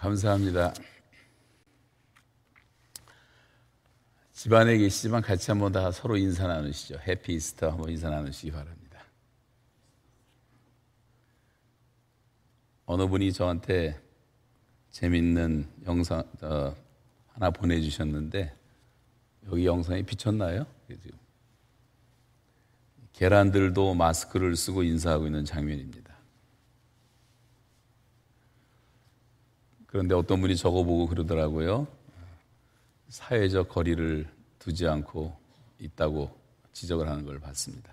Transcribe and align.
감사합니다. 0.00 0.72
집안에 4.32 4.78
계시지만 4.78 5.20
같이 5.20 5.50
한번 5.50 5.72
다 5.72 5.90
서로 5.90 6.16
인사 6.16 6.46
나누시죠. 6.46 6.98
해피 7.06 7.34
이스터 7.34 7.68
한번 7.68 7.90
인사 7.90 8.08
나누시기 8.08 8.50
바랍니다. 8.50 9.04
어느 12.86 13.06
분이 13.06 13.30
저한테 13.34 14.00
재밌는 14.90 15.68
영상 15.84 16.24
어, 16.40 16.74
하나 17.34 17.50
보내주셨는데 17.50 18.54
여기 19.48 19.66
영상이 19.66 20.04
비쳤나요? 20.04 20.66
계란들도 23.12 23.92
마스크를 23.92 24.56
쓰고 24.56 24.82
인사하고 24.82 25.26
있는 25.26 25.44
장면입니다. 25.44 26.09
그런데 29.90 30.14
어떤 30.14 30.40
분이 30.40 30.56
저거 30.56 30.84
보고 30.84 31.08
그러더라고요. 31.08 31.88
사회적 33.08 33.68
거리를 33.68 34.24
두지 34.60 34.86
않고 34.86 35.36
있다고 35.80 36.30
지적을 36.72 37.08
하는 37.08 37.24
걸 37.24 37.40
봤습니다. 37.40 37.92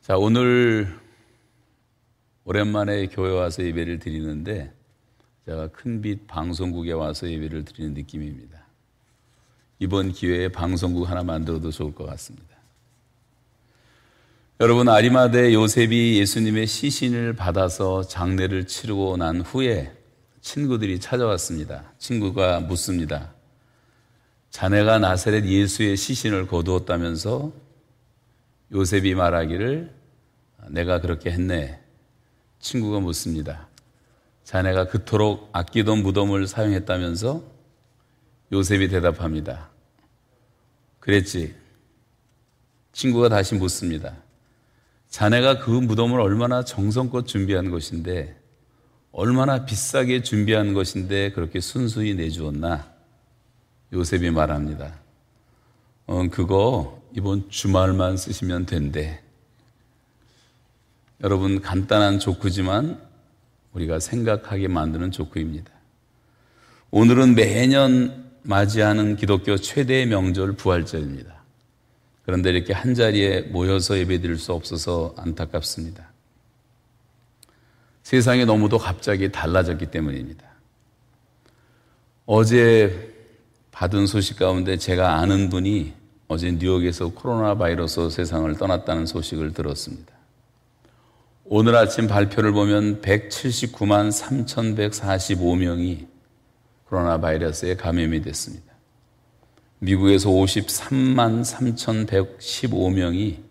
자, 0.00 0.16
오늘 0.16 0.96
오랜만에 2.44 3.08
교회 3.08 3.32
와서 3.32 3.64
예배를 3.64 3.98
드리는데 3.98 4.72
제가 5.46 5.68
큰 5.68 6.00
빛 6.00 6.28
방송국에 6.28 6.92
와서 6.92 7.28
예배를 7.28 7.64
드리는 7.64 7.92
느낌입니다. 7.94 8.64
이번 9.80 10.12
기회에 10.12 10.48
방송국 10.48 11.10
하나 11.10 11.24
만들어도 11.24 11.72
좋을 11.72 11.92
것 11.92 12.06
같습니다. 12.06 12.56
여러분, 14.60 14.88
아리마대 14.88 15.52
요셉이 15.52 16.18
예수님의 16.20 16.68
시신을 16.68 17.34
받아서 17.34 18.02
장례를 18.02 18.68
치르고 18.68 19.16
난 19.16 19.40
후에 19.40 19.95
친구들이 20.46 21.00
찾아왔습니다. 21.00 21.92
친구가 21.98 22.60
묻습니다. 22.60 23.34
자네가 24.50 25.00
나사렛 25.00 25.44
예수의 25.44 25.96
시신을 25.96 26.46
거두었다면서 26.46 27.52
요셉이 28.70 29.16
말하기를 29.16 29.92
내가 30.68 31.00
그렇게 31.00 31.32
했네. 31.32 31.80
친구가 32.60 33.00
묻습니다. 33.00 33.66
자네가 34.44 34.86
그토록 34.86 35.50
아끼던 35.52 36.04
무덤을 36.04 36.46
사용했다면서 36.46 37.42
요셉이 38.52 38.86
대답합니다. 38.86 39.68
그랬지. 41.00 41.56
친구가 42.92 43.30
다시 43.30 43.56
묻습니다. 43.56 44.14
자네가 45.08 45.58
그 45.58 45.70
무덤을 45.72 46.20
얼마나 46.20 46.64
정성껏 46.64 47.26
준비한 47.26 47.72
것인데, 47.72 48.45
얼마나 49.18 49.64
비싸게 49.64 50.22
준비한 50.22 50.74
것인데 50.74 51.32
그렇게 51.32 51.58
순수히 51.58 52.14
내주었나? 52.14 52.86
요셉이 53.94 54.30
말합니다. 54.30 54.92
어, 56.06 56.28
그거 56.30 57.00
이번 57.16 57.48
주말만 57.48 58.18
쓰시면 58.18 58.66
된대. 58.66 59.22
여러분, 61.22 61.62
간단한 61.62 62.18
조크지만 62.18 63.00
우리가 63.72 64.00
생각하게 64.00 64.68
만드는 64.68 65.12
조크입니다. 65.12 65.70
오늘은 66.90 67.36
매년 67.36 68.30
맞이하는 68.42 69.16
기독교 69.16 69.56
최대의 69.56 70.08
명절 70.08 70.56
부활절입니다. 70.56 71.42
그런데 72.26 72.50
이렇게 72.50 72.74
한 72.74 72.94
자리에 72.94 73.40
모여서 73.44 73.96
예배드릴 73.96 74.36
수 74.36 74.52
없어서 74.52 75.14
안타깝습니다. 75.16 76.15
세상이 78.06 78.44
너무도 78.44 78.78
갑자기 78.78 79.32
달라졌기 79.32 79.86
때문입니다. 79.86 80.46
어제 82.24 83.12
받은 83.72 84.06
소식 84.06 84.38
가운데 84.38 84.76
제가 84.76 85.16
아는 85.16 85.50
분이 85.50 85.92
어제 86.28 86.52
뉴욕에서 86.52 87.08
코로나 87.08 87.56
바이러스 87.56 88.08
세상을 88.08 88.54
떠났다는 88.58 89.06
소식을 89.06 89.54
들었습니다. 89.54 90.12
오늘 91.46 91.74
아침 91.74 92.06
발표를 92.06 92.52
보면 92.52 93.00
179만 93.00 94.12
3,145명이 94.12 96.06
코로나 96.88 97.18
바이러스에 97.18 97.74
감염이 97.74 98.22
됐습니다. 98.22 98.72
미국에서 99.80 100.30
53만 100.30 101.44
3,115명이 101.44 103.45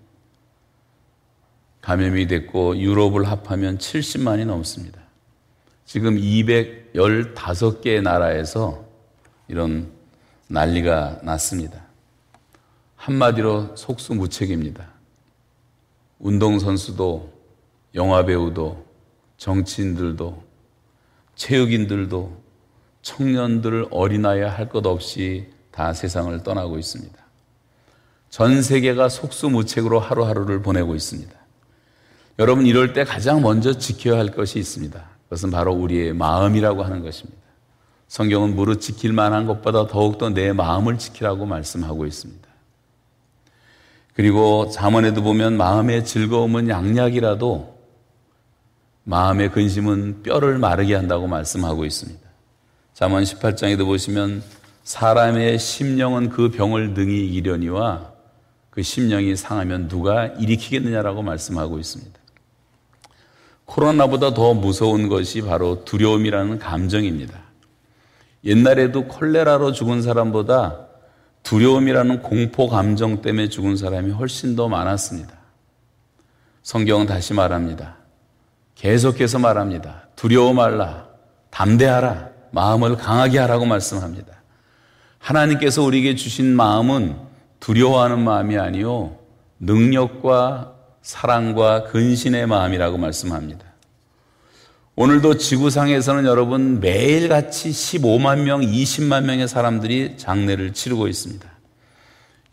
감염이 1.85 2.25
됐고 2.25 2.77
유럽을 2.79 3.29
합하면 3.29 3.77
70만이 3.77 4.45
넘습니다. 4.45 4.99
지금 5.85 6.15
215개 6.15 8.01
나라에서 8.01 8.83
이런 9.47 9.91
난리가 10.47 11.19
났습니다. 11.21 11.85
한마디로 12.95 13.75
속수무책입니다. 13.75 14.87
운동선수도, 16.17 17.31
영화배우도, 17.93 18.83
정치인들도, 19.37 20.43
체육인들도, 21.35 22.41
청년들, 23.03 23.89
어린아이 23.91 24.41
할 24.41 24.69
것 24.69 24.87
없이 24.87 25.51
다 25.69 25.93
세상을 25.93 26.41
떠나고 26.41 26.79
있습니다. 26.79 27.15
전 28.31 28.63
세계가 28.63 29.07
속수무책으로 29.09 29.99
하루하루를 29.99 30.63
보내고 30.63 30.95
있습니다. 30.95 31.44
여러분, 32.37 32.65
이럴 32.65 32.93
때 32.93 33.03
가장 33.03 33.41
먼저 33.41 33.77
지켜야 33.77 34.19
할 34.19 34.31
것이 34.31 34.59
있습니다. 34.59 35.01
그것은 35.23 35.51
바로 35.51 35.73
우리의 35.73 36.13
마음이라고 36.13 36.83
하는 36.83 37.01
것입니다. 37.01 37.39
성경은 38.07 38.55
무릇 38.55 38.81
지킬 38.81 39.13
만한 39.13 39.45
것보다 39.45 39.87
더욱더 39.87 40.29
내 40.29 40.53
마음을 40.53 40.97
지키라고 40.97 41.45
말씀하고 41.45 42.05
있습니다. 42.05 42.47
그리고 44.13 44.69
잠언에도 44.69 45.21
보면 45.23 45.57
마음의 45.57 46.05
즐거움은 46.05 46.69
양약이라도 46.69 47.75
마음의 49.03 49.51
근심은 49.51 50.23
뼈를 50.23 50.57
마르게 50.57 50.95
한다고 50.95 51.27
말씀하고 51.27 51.85
있습니다. 51.85 52.21
잠언 52.93 53.23
18장에도 53.23 53.85
보시면 53.85 54.41
사람의 54.83 55.59
심령은 55.59 56.29
그 56.29 56.49
병을 56.51 56.93
능히 56.93 57.27
이려니와 57.27 58.13
그 58.69 58.81
심령이 58.81 59.35
상하면 59.35 59.87
누가 59.87 60.27
일으키겠느냐라고 60.27 61.21
말씀하고 61.21 61.79
있습니다. 61.79 62.24
코로나보다 63.65 64.33
더 64.33 64.53
무서운 64.53 65.09
것이 65.09 65.41
바로 65.41 65.83
두려움이라는 65.85 66.59
감정입니다. 66.59 67.39
옛날에도 68.43 69.07
콜레라로 69.07 69.71
죽은 69.71 70.01
사람보다 70.01 70.85
두려움이라는 71.43 72.21
공포 72.21 72.67
감정 72.67 73.21
때문에 73.21 73.49
죽은 73.49 73.75
사람이 73.77 74.11
훨씬 74.11 74.55
더 74.55 74.67
많았습니다. 74.67 75.33
성경은 76.63 77.05
다시 77.05 77.33
말합니다. 77.33 77.97
계속해서 78.75 79.39
말합니다. 79.39 80.07
두려워 80.15 80.53
말라. 80.53 81.07
담대하라. 81.49 82.29
마음을 82.51 82.97
강하게 82.97 83.39
하라고 83.39 83.65
말씀합니다. 83.65 84.33
하나님께서 85.19 85.83
우리에게 85.83 86.15
주신 86.15 86.55
마음은 86.55 87.17
두려워하는 87.59 88.23
마음이 88.23 88.57
아니요 88.57 89.17
능력과 89.59 90.74
사랑과 91.05 91.83
근신의 91.83 92.47
마음이라고 92.47 92.97
말씀합니다. 92.97 93.63
오늘도 94.95 95.37
지구상에서는 95.37 96.25
여러분 96.25 96.79
매일같이 96.79 97.69
15만 97.69 98.39
명, 98.39 98.61
20만 98.61 99.25
명의 99.25 99.47
사람들이 99.47 100.17
장례를 100.17 100.73
치르고 100.73 101.07
있습니다. 101.07 101.47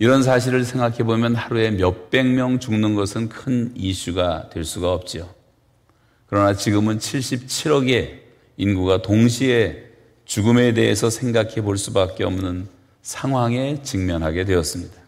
이런 0.01 0.23
사실을 0.23 0.67
생각해 0.67 0.99
보면 0.99 1.35
하루에 1.35 1.71
몇백 1.71 2.27
명 2.27 2.59
죽는 2.59 2.95
것은 2.95 3.31
큰 3.31 3.73
이슈가 3.75 4.51
될 4.51 4.67
수가 4.67 4.93
없지요. 4.93 5.31
그러나 6.27 6.55
지금은 6.55 6.99
77억의 6.99 8.19
인구가 8.59 9.01
동시에 9.01 9.85
죽음에 10.26 10.75
대해서 10.75 11.09
생각해 11.09 11.62
볼 11.62 11.79
수밖에 11.79 12.23
없는 12.25 12.69
상황에 13.00 13.82
직면하게 13.82 14.44
되었습니다. 14.44 15.00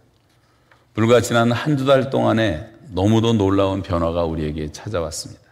불과 0.95 1.21
지난 1.21 1.53
한두 1.53 1.85
달 1.85 2.09
동안에 2.09 2.74
너무도 2.91 3.35
놀라운 3.35 3.83
변화가 3.83 4.25
우리에게 4.25 4.73
찾아왔습니다. 4.73 5.43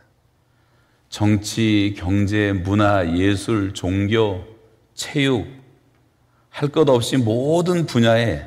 정치, 1.08 1.94
경제, 1.96 2.52
문화, 2.52 3.16
예술, 3.16 3.74
종교, 3.74 4.44
체육, 4.94 5.46
할 6.48 6.68
것 6.68 6.88
없이 6.88 7.16
모든 7.16 7.86
분야에 7.86 8.46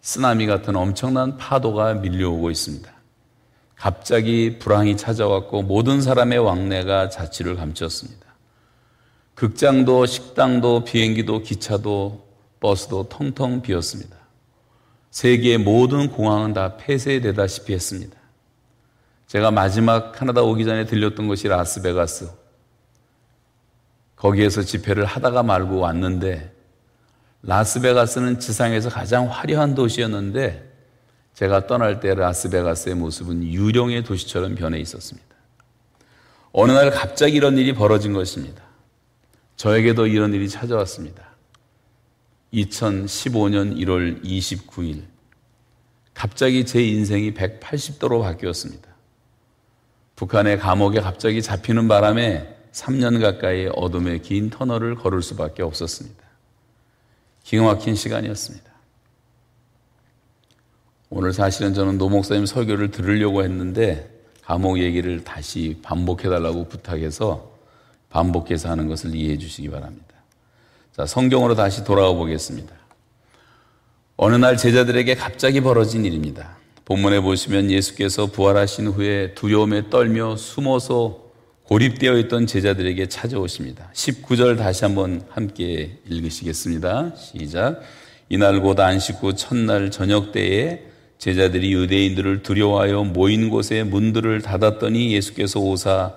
쓰나미 0.00 0.46
같은 0.46 0.76
엄청난 0.76 1.36
파도가 1.36 1.94
밀려오고 1.94 2.50
있습니다. 2.50 2.90
갑자기 3.74 4.58
불황이 4.58 4.96
찾아왔고 4.96 5.62
모든 5.62 6.00
사람의 6.00 6.38
왕래가 6.38 7.08
자취를 7.08 7.56
감췄습니다. 7.56 8.26
극장도 9.34 10.06
식당도 10.06 10.84
비행기도 10.84 11.42
기차도 11.42 12.26
버스도 12.60 13.08
텅텅 13.08 13.62
비었습니다. 13.62 14.16
세계의 15.10 15.58
모든 15.58 16.10
공항은 16.10 16.54
다 16.54 16.76
폐쇄되다시피 16.76 17.72
했습니다. 17.72 18.17
제가 19.28 19.50
마지막 19.50 20.12
카나다 20.12 20.42
오기 20.42 20.64
전에 20.64 20.86
들렸던 20.86 21.28
것이 21.28 21.48
라스베가스. 21.48 22.30
거기에서 24.16 24.62
집회를 24.62 25.04
하다가 25.04 25.42
말고 25.42 25.78
왔는데 25.78 26.50
라스베가스는 27.42 28.40
지상에서 28.40 28.88
가장 28.88 29.30
화려한 29.30 29.74
도시였는데 29.74 30.66
제가 31.34 31.66
떠날 31.66 32.00
때 32.00 32.14
라스베가스의 32.14 32.96
모습은 32.96 33.44
유령의 33.44 34.02
도시처럼 34.04 34.54
변해 34.54 34.80
있었습니다. 34.80 35.28
어느 36.52 36.72
날 36.72 36.90
갑자기 36.90 37.36
이런 37.36 37.58
일이 37.58 37.74
벌어진 37.74 38.14
것입니다. 38.14 38.62
저에게도 39.56 40.06
이런 40.06 40.32
일이 40.32 40.48
찾아왔습니다. 40.48 41.28
2015년 42.54 43.76
1월 43.76 44.24
29일. 44.24 45.02
갑자기 46.14 46.64
제 46.64 46.82
인생이 46.82 47.34
180도로 47.34 48.22
바뀌었습니다. 48.22 48.87
북한의 50.18 50.58
감옥에 50.58 51.00
갑자기 51.00 51.40
잡히는 51.40 51.86
바람에 51.86 52.52
3년 52.72 53.20
가까이 53.20 53.68
어둠의 53.72 54.22
긴 54.22 54.50
터널을 54.50 54.96
걸을 54.96 55.22
수밖에 55.22 55.62
없었습니다. 55.62 56.24
기가 57.44 57.62
막힌 57.62 57.94
시간이었습니다. 57.94 58.68
오늘 61.10 61.32
사실은 61.32 61.72
저는 61.72 61.98
노 61.98 62.08
목사님 62.08 62.46
설교를 62.46 62.90
들으려고 62.90 63.44
했는데 63.44 64.10
감옥 64.42 64.80
얘기를 64.80 65.22
다시 65.22 65.78
반복해달라고 65.84 66.68
부탁해서 66.68 67.52
반복해서 68.10 68.70
하는 68.70 68.88
것을 68.88 69.14
이해해 69.14 69.38
주시기 69.38 69.70
바랍니다. 69.70 70.14
자, 70.96 71.06
성경으로 71.06 71.54
다시 71.54 71.84
돌아가 71.84 72.12
보겠습니다. 72.12 72.74
어느 74.16 74.34
날 74.34 74.56
제자들에게 74.56 75.14
갑자기 75.14 75.60
벌어진 75.60 76.04
일입니다. 76.04 76.56
본문에 76.88 77.20
보시면 77.20 77.70
예수께서 77.70 78.28
부활하신 78.28 78.86
후에 78.86 79.34
두려움에 79.34 79.90
떨며 79.90 80.36
숨어서 80.36 81.22
고립되어 81.64 82.16
있던 82.16 82.46
제자들에게 82.46 83.08
찾아오십니다. 83.08 83.90
19절 83.92 84.56
다시 84.56 84.86
한번 84.86 85.20
함께 85.28 85.98
읽으시겠습니다. 86.08 87.14
시작. 87.14 87.82
이날 88.30 88.62
곧 88.62 88.80
안식 88.80 89.22
후 89.22 89.34
첫날 89.34 89.90
저녁 89.90 90.32
때에 90.32 90.84
제자들이 91.18 91.74
유대인들을 91.74 92.42
두려워하여 92.42 93.04
모인 93.04 93.50
곳에 93.50 93.82
문들을 93.82 94.40
닫았더니 94.40 95.12
예수께서 95.12 95.60
오사 95.60 96.14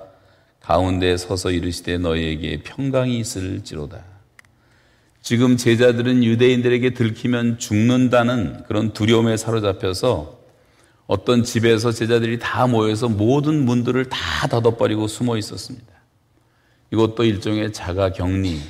가운데 0.62 1.18
서서 1.18 1.52
이르시되 1.52 1.98
너희에게 1.98 2.62
평강이 2.64 3.20
있을지로다. 3.20 4.06
지금 5.22 5.58
제자들은 5.58 6.24
유대인들에게 6.24 6.94
들키면 6.94 7.60
죽는다는 7.60 8.64
그런 8.70 8.94
두려움에 8.94 9.36
사로잡혀서 9.36 10.41
어떤 11.12 11.44
집에서 11.44 11.92
제자들이 11.92 12.40
다 12.40 12.68
모여서 12.68 13.10
모든 13.10 13.66
문들을 13.66 14.06
다 14.06 14.48
닫아버리고 14.48 15.08
숨어 15.08 15.36
있었습니다. 15.36 15.86
이것도 16.94 17.26
일종의 17.26 17.74
자가 17.74 18.14
격리 18.14 18.62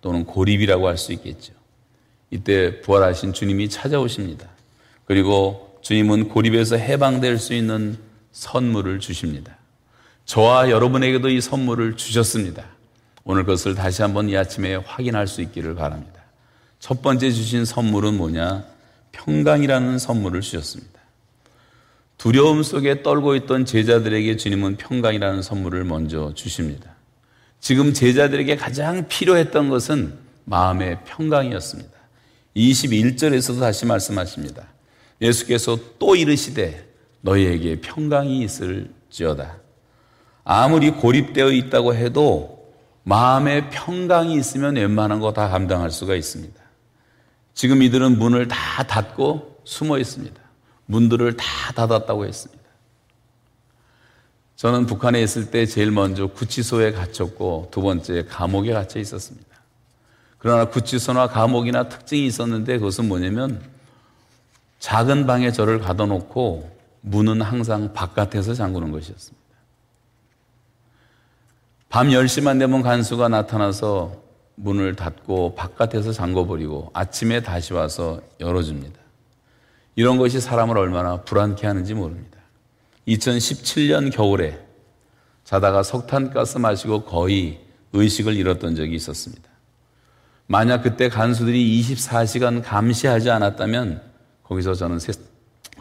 또는 0.00 0.24
고립이라고 0.24 0.86
할 0.86 0.96
수 0.96 1.12
있겠죠. 1.14 1.54
이때 2.30 2.80
부활하신 2.82 3.32
주님이 3.32 3.68
찾아오십니다. 3.68 4.48
그리고 5.06 5.76
주님은 5.82 6.28
고립에서 6.28 6.76
해방될 6.76 7.36
수 7.36 7.52
있는 7.52 7.98
선물을 8.30 9.00
주십니다. 9.00 9.56
저와 10.24 10.70
여러분에게도 10.70 11.30
이 11.30 11.40
선물을 11.40 11.96
주셨습니다. 11.96 12.64
오늘 13.24 13.42
그것을 13.42 13.74
다시 13.74 14.02
한번 14.02 14.28
이 14.28 14.36
아침에 14.36 14.76
확인할 14.76 15.26
수 15.26 15.42
있기를 15.42 15.74
바랍니다. 15.74 16.22
첫 16.78 17.02
번째 17.02 17.32
주신 17.32 17.64
선물은 17.64 18.16
뭐냐? 18.18 18.64
평강이라는 19.10 19.98
선물을 19.98 20.42
주셨습니다. 20.42 20.97
두려움 22.18 22.64
속에 22.64 23.02
떨고 23.02 23.36
있던 23.36 23.64
제자들에게 23.64 24.36
주님은 24.36 24.76
평강이라는 24.76 25.40
선물을 25.40 25.84
먼저 25.84 26.32
주십니다. 26.34 26.90
지금 27.60 27.92
제자들에게 27.92 28.56
가장 28.56 29.06
필요했던 29.08 29.68
것은 29.68 30.18
마음의 30.44 30.98
평강이었습니다. 31.06 31.90
21절에서도 32.56 33.60
다시 33.60 33.86
말씀하십니다. 33.86 34.64
예수께서 35.20 35.78
또 35.98 36.16
이르시되 36.16 36.88
너희에게 37.20 37.80
평강이 37.80 38.40
있을지어다. 38.42 39.58
아무리 40.44 40.90
고립되어 40.90 41.50
있다고 41.52 41.94
해도 41.94 42.72
마음의 43.04 43.70
평강이 43.70 44.34
있으면 44.36 44.76
웬만한 44.76 45.20
거 45.20 45.32
다 45.32 45.48
감당할 45.48 45.90
수가 45.90 46.14
있습니다. 46.16 46.60
지금 47.54 47.82
이들은 47.82 48.18
문을 48.18 48.48
다 48.48 48.82
닫고 48.84 49.60
숨어 49.64 49.98
있습니다. 49.98 50.47
문들을 50.88 51.36
다 51.36 51.44
닫았다고 51.74 52.26
했습니다. 52.26 52.62
저는 54.56 54.86
북한에 54.86 55.22
있을 55.22 55.50
때 55.50 55.66
제일 55.66 55.92
먼저 55.92 56.26
구치소에 56.26 56.92
갇혔고 56.92 57.68
두 57.70 57.80
번째 57.80 58.24
감옥에 58.24 58.72
갇혀 58.72 58.98
있었습니다. 58.98 59.46
그러나 60.38 60.64
구치소나 60.64 61.28
감옥이나 61.28 61.88
특징이 61.88 62.26
있었는데 62.26 62.78
그것은 62.78 63.06
뭐냐면 63.06 63.62
작은 64.80 65.26
방에 65.26 65.52
저를 65.52 65.78
가둬놓고 65.78 66.76
문은 67.02 67.42
항상 67.42 67.92
바깥에서 67.92 68.54
잠그는 68.54 68.90
것이었습니다. 68.90 69.38
밤 71.88 72.08
10시만 72.08 72.58
되면 72.58 72.82
간수가 72.82 73.28
나타나서 73.28 74.22
문을 74.56 74.96
닫고 74.96 75.54
바깥에서 75.54 76.12
잠궈버리고 76.12 76.90
아침에 76.94 77.42
다시 77.42 77.74
와서 77.74 78.20
열어줍니다. 78.40 79.07
이런 79.98 80.16
것이 80.16 80.38
사람을 80.40 80.78
얼마나 80.78 81.22
불안케 81.22 81.66
하는지 81.66 81.92
모릅니다. 81.92 82.38
2017년 83.08 84.12
겨울에 84.12 84.56
자다가 85.42 85.82
석탄가스 85.82 86.58
마시고 86.58 87.02
거의 87.02 87.58
의식을 87.92 88.36
잃었던 88.36 88.76
적이 88.76 88.94
있었습니다. 88.94 89.50
만약 90.46 90.84
그때 90.84 91.08
간수들이 91.08 91.82
24시간 91.82 92.62
감시하지 92.62 93.28
않았다면 93.28 94.00
거기서 94.44 94.74
저는 94.74 95.00
세, 95.00 95.14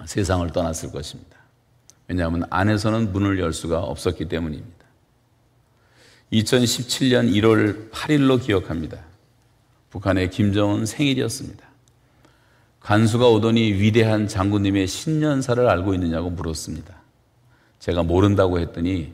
세상을 0.08 0.52
떠났을 0.52 0.92
것입니다. 0.92 1.38
왜냐하면 2.08 2.48
안에서는 2.50 3.12
문을 3.12 3.38
열 3.38 3.54
수가 3.54 3.82
없었기 3.82 4.30
때문입니다. 4.30 4.84
2017년 6.34 7.32
1월 7.36 7.92
8일로 7.92 8.42
기억합니다. 8.42 8.98
북한의 9.92 10.32
김정은 10.32 10.88
생일이었습니다. 10.88 11.67
간수가 12.88 13.28
오더니 13.28 13.74
위대한 13.74 14.30
장군님의 14.30 14.88
신년사를 14.88 15.68
알고 15.68 15.94
있느냐고 15.96 16.30
물었습니다. 16.30 16.96
제가 17.80 18.04
모른다고 18.04 18.62
했더니 18.62 19.12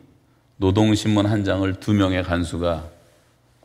노동신문 0.58 1.26
한 1.26 1.44
장을 1.44 1.74
두 1.80 1.92
명의 1.94 2.22
간수가 2.24 2.88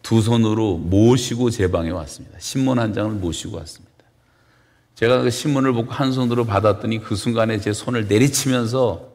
두 0.01 0.23
손으로 0.23 0.79
모시고 0.79 1.51
제 1.51 1.71
방에 1.71 1.91
왔습니다. 1.91 2.39
신문 2.41 2.79
한 2.79 2.95
장을 2.95 3.13
모시고 3.17 3.59
왔습니다. 3.59 3.93
제가 4.95 5.21
그 5.21 5.31
신문을 5.31 5.75
보고 5.75 5.93
한 5.93 6.11
손으로 6.11 6.47
받았더니 6.47 7.01
그 7.01 7.15
순간에 7.15 7.61
제 7.61 7.75
손을 7.75 8.09
내리치면서 8.09 9.11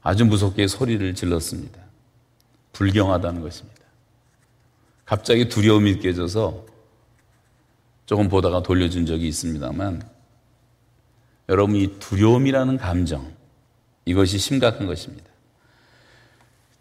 아주 0.00 0.24
무섭게 0.24 0.68
소리를 0.68 1.12
질렀습니다. 1.12 1.80
불경하다는 2.72 3.42
것입니다. 3.42 3.80
갑자기 5.04 5.48
두려움이 5.48 5.96
느껴져서 5.96 6.71
조금 8.06 8.28
보다가 8.28 8.62
돌려준 8.62 9.06
적이 9.06 9.28
있습니다만 9.28 10.02
여러분 11.48 11.76
이 11.76 11.98
두려움이라는 11.98 12.78
감정 12.78 13.32
이것이 14.04 14.38
심각한 14.38 14.86
것입니다. 14.86 15.30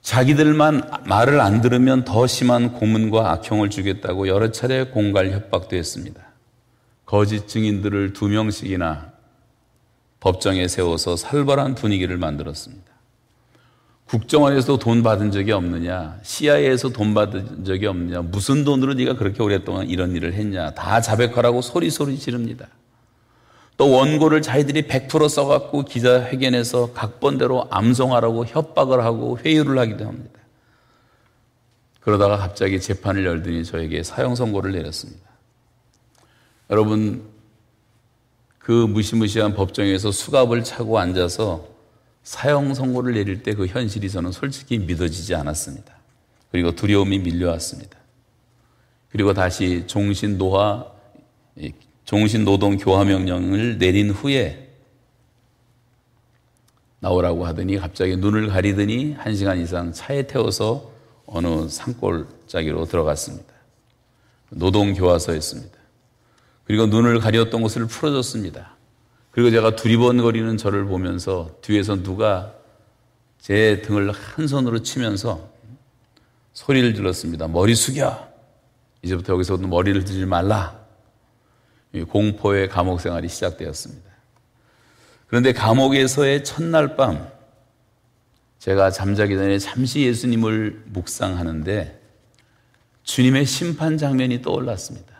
자기들만 0.01 1.03
말을 1.05 1.39
안 1.39 1.61
들으면 1.61 2.03
더 2.03 2.25
심한 2.25 2.73
고문과 2.73 3.31
악형을 3.31 3.69
주겠다고 3.69 4.27
여러 4.27 4.51
차례 4.51 4.83
공갈 4.85 5.31
협박도 5.31 5.75
했습니다. 5.75 6.21
거짓 7.05 7.47
증인들을 7.47 8.13
두 8.13 8.27
명씩이나 8.27 9.11
법정에 10.19 10.67
세워서 10.67 11.17
살벌한 11.17 11.75
분위기를 11.75 12.17
만들었습니다. 12.17 12.90
국정원에서 14.11 14.75
돈 14.75 15.03
받은 15.03 15.31
적이 15.31 15.53
없느냐? 15.53 16.19
CIA에서 16.21 16.89
돈 16.89 17.13
받은 17.13 17.63
적이 17.63 17.85
없느냐? 17.85 18.21
무슨 18.23 18.65
돈으로 18.65 18.93
네가 18.93 19.15
그렇게 19.15 19.41
오랫동안 19.41 19.87
이런 19.87 20.13
일을 20.17 20.33
했냐? 20.33 20.71
다 20.71 20.99
자백하라고 20.99 21.61
소리소리 21.61 22.19
지릅니다. 22.19 22.67
또 23.77 23.89
원고를 23.89 24.41
자기들이 24.41 24.81
100% 24.89 25.29
써갖고 25.29 25.83
기자회견에서 25.83 26.91
각본대로 26.91 27.67
암송하라고 27.71 28.47
협박을 28.47 29.01
하고 29.05 29.39
회유를 29.39 29.79
하기도 29.79 30.05
합니다. 30.05 30.41
그러다가 32.01 32.35
갑자기 32.35 32.81
재판을 32.81 33.25
열더니 33.25 33.63
저에게 33.63 34.03
사형 34.03 34.35
선고를 34.35 34.73
내렸습니다. 34.73 35.23
여러분, 36.69 37.23
그 38.57 38.71
무시무시한 38.71 39.53
법정에서 39.53 40.11
수갑을 40.11 40.65
차고 40.65 40.99
앉아서 40.99 41.70
사형 42.23 42.73
선고를 42.73 43.13
내릴 43.13 43.43
때 43.43 43.53
그 43.53 43.65
현실이 43.67 44.09
저는 44.09 44.31
솔직히 44.31 44.77
믿어지지 44.77 45.35
않았습니다. 45.35 45.93
그리고 46.51 46.75
두려움이 46.75 47.19
밀려왔습니다. 47.19 47.97
그리고 49.09 49.33
다시 49.33 49.85
종신 49.87 50.37
노화, 50.37 50.85
종신 52.05 52.45
노동 52.45 52.77
교화 52.77 53.03
명령을 53.03 53.77
내린 53.77 54.11
후에 54.11 54.69
나오라고 56.99 57.45
하더니 57.45 57.77
갑자기 57.77 58.15
눈을 58.15 58.47
가리더니 58.47 59.13
한 59.13 59.35
시간 59.35 59.59
이상 59.59 59.91
차에 59.91 60.27
태워서 60.27 60.91
어느 61.25 61.67
산골 61.67 62.27
짜기로 62.47 62.85
들어갔습니다. 62.85 63.51
노동 64.49 64.93
교화소였습니다. 64.93 65.77
그리고 66.65 66.85
눈을 66.85 67.19
가렸던 67.19 67.61
것을 67.61 67.87
풀어줬습니다. 67.87 68.75
그리고 69.31 69.49
제가 69.49 69.75
두리번거리는 69.75 70.57
저를 70.57 70.85
보면서 70.85 71.57
뒤에서 71.61 72.03
누가 72.03 72.53
제 73.39 73.81
등을 73.81 74.11
한 74.11 74.47
손으로 74.47 74.83
치면서 74.83 75.49
소리를 76.53 76.93
질렀습니다. 76.93 77.47
머리 77.47 77.73
숙여! 77.75 78.29
이제부터 79.01 79.33
여기서도 79.33 79.67
머리를 79.67 80.03
들지 80.03 80.25
말라. 80.25 80.79
공포의 82.09 82.69
감옥 82.69 83.01
생활이 83.01 83.27
시작되었습니다. 83.27 84.09
그런데 85.27 85.53
감옥에서의 85.53 86.43
첫날 86.43 86.95
밤, 86.95 87.27
제가 88.59 88.91
잠자기 88.91 89.35
전에 89.35 89.57
잠시 89.57 90.01
예수님을 90.01 90.83
묵상하는데 90.87 91.99
주님의 93.03 93.45
심판 93.45 93.97
장면이 93.97 94.41
떠올랐습니다. 94.41 95.10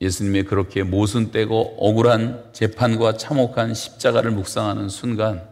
예수님의 0.00 0.44
그렇게 0.44 0.82
모순 0.82 1.30
떼고 1.30 1.76
억울한 1.78 2.50
재판과 2.52 3.16
참혹한 3.16 3.74
십자가를 3.74 4.30
묵상하는 4.30 4.88
순간 4.88 5.48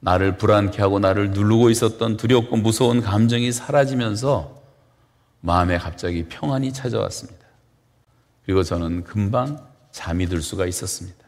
나를 0.00 0.36
불안케 0.36 0.80
하고 0.80 0.98
나를 0.98 1.30
누르고 1.30 1.70
있었던 1.70 2.16
두렵고 2.16 2.56
무서운 2.56 3.00
감정이 3.00 3.52
사라지면서 3.52 4.60
마음에 5.40 5.78
갑자기 5.78 6.24
평안이 6.24 6.72
찾아왔습니다. 6.72 7.40
그리고 8.44 8.62
저는 8.62 9.04
금방 9.04 9.64
잠이 9.92 10.26
들 10.26 10.42
수가 10.42 10.66
있었습니다. 10.66 11.18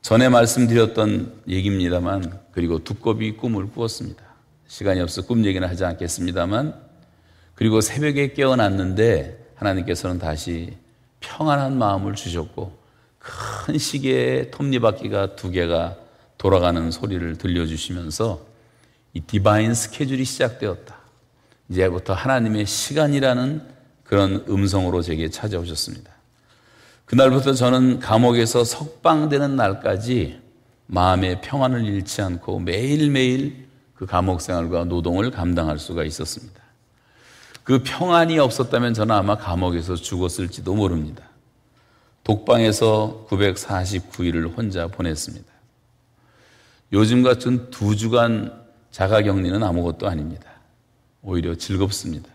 전에 0.00 0.28
말씀드렸던 0.28 1.42
얘기입니다만 1.48 2.38
그리고 2.52 2.82
두꺼비 2.82 3.36
꿈을 3.36 3.68
꾸었습니다. 3.70 4.22
시간이 4.68 5.00
없어 5.00 5.22
꿈 5.22 5.44
얘기는 5.44 5.66
하지 5.66 5.84
않겠습니다만 5.84 6.74
그리고 7.54 7.80
새벽에 7.80 8.32
깨어났는데 8.32 9.52
하나님께서는 9.56 10.18
다시 10.18 10.76
평안한 11.26 11.76
마음을 11.76 12.14
주셨고 12.14 12.72
큰 13.18 13.76
시계의 13.76 14.52
톱니바퀴가 14.52 15.34
두 15.34 15.50
개가 15.50 15.96
돌아가는 16.38 16.90
소리를 16.90 17.36
들려주시면서 17.36 18.40
이 19.12 19.20
디바인 19.20 19.74
스케줄이 19.74 20.24
시작되었다. 20.24 20.94
이제부터 21.68 22.12
하나님의 22.12 22.66
시간이라는 22.66 23.62
그런 24.04 24.44
음성으로 24.48 25.02
제게 25.02 25.28
찾아오셨습니다. 25.28 26.12
그날부터 27.06 27.54
저는 27.54 27.98
감옥에서 27.98 28.64
석방되는 28.64 29.56
날까지 29.56 30.40
마음의 30.86 31.40
평안을 31.40 31.84
잃지 31.84 32.22
않고 32.22 32.60
매일매일 32.60 33.66
그 33.94 34.06
감옥 34.06 34.40
생활과 34.40 34.84
노동을 34.84 35.30
감당할 35.30 35.78
수가 35.78 36.04
있었습니다. 36.04 36.65
그 37.66 37.82
평안이 37.82 38.38
없었다면 38.38 38.94
저는 38.94 39.12
아마 39.12 39.36
감옥에서 39.36 39.96
죽었을지도 39.96 40.72
모릅니다. 40.76 41.24
독방에서 42.22 43.26
949일을 43.28 44.56
혼자 44.56 44.86
보냈습니다. 44.86 45.44
요즘 46.92 47.24
같은 47.24 47.68
두 47.70 47.96
주간 47.96 48.52
자가 48.92 49.20
격리는 49.22 49.60
아무것도 49.60 50.06
아닙니다. 50.06 50.48
오히려 51.22 51.56
즐겁습니다. 51.56 52.30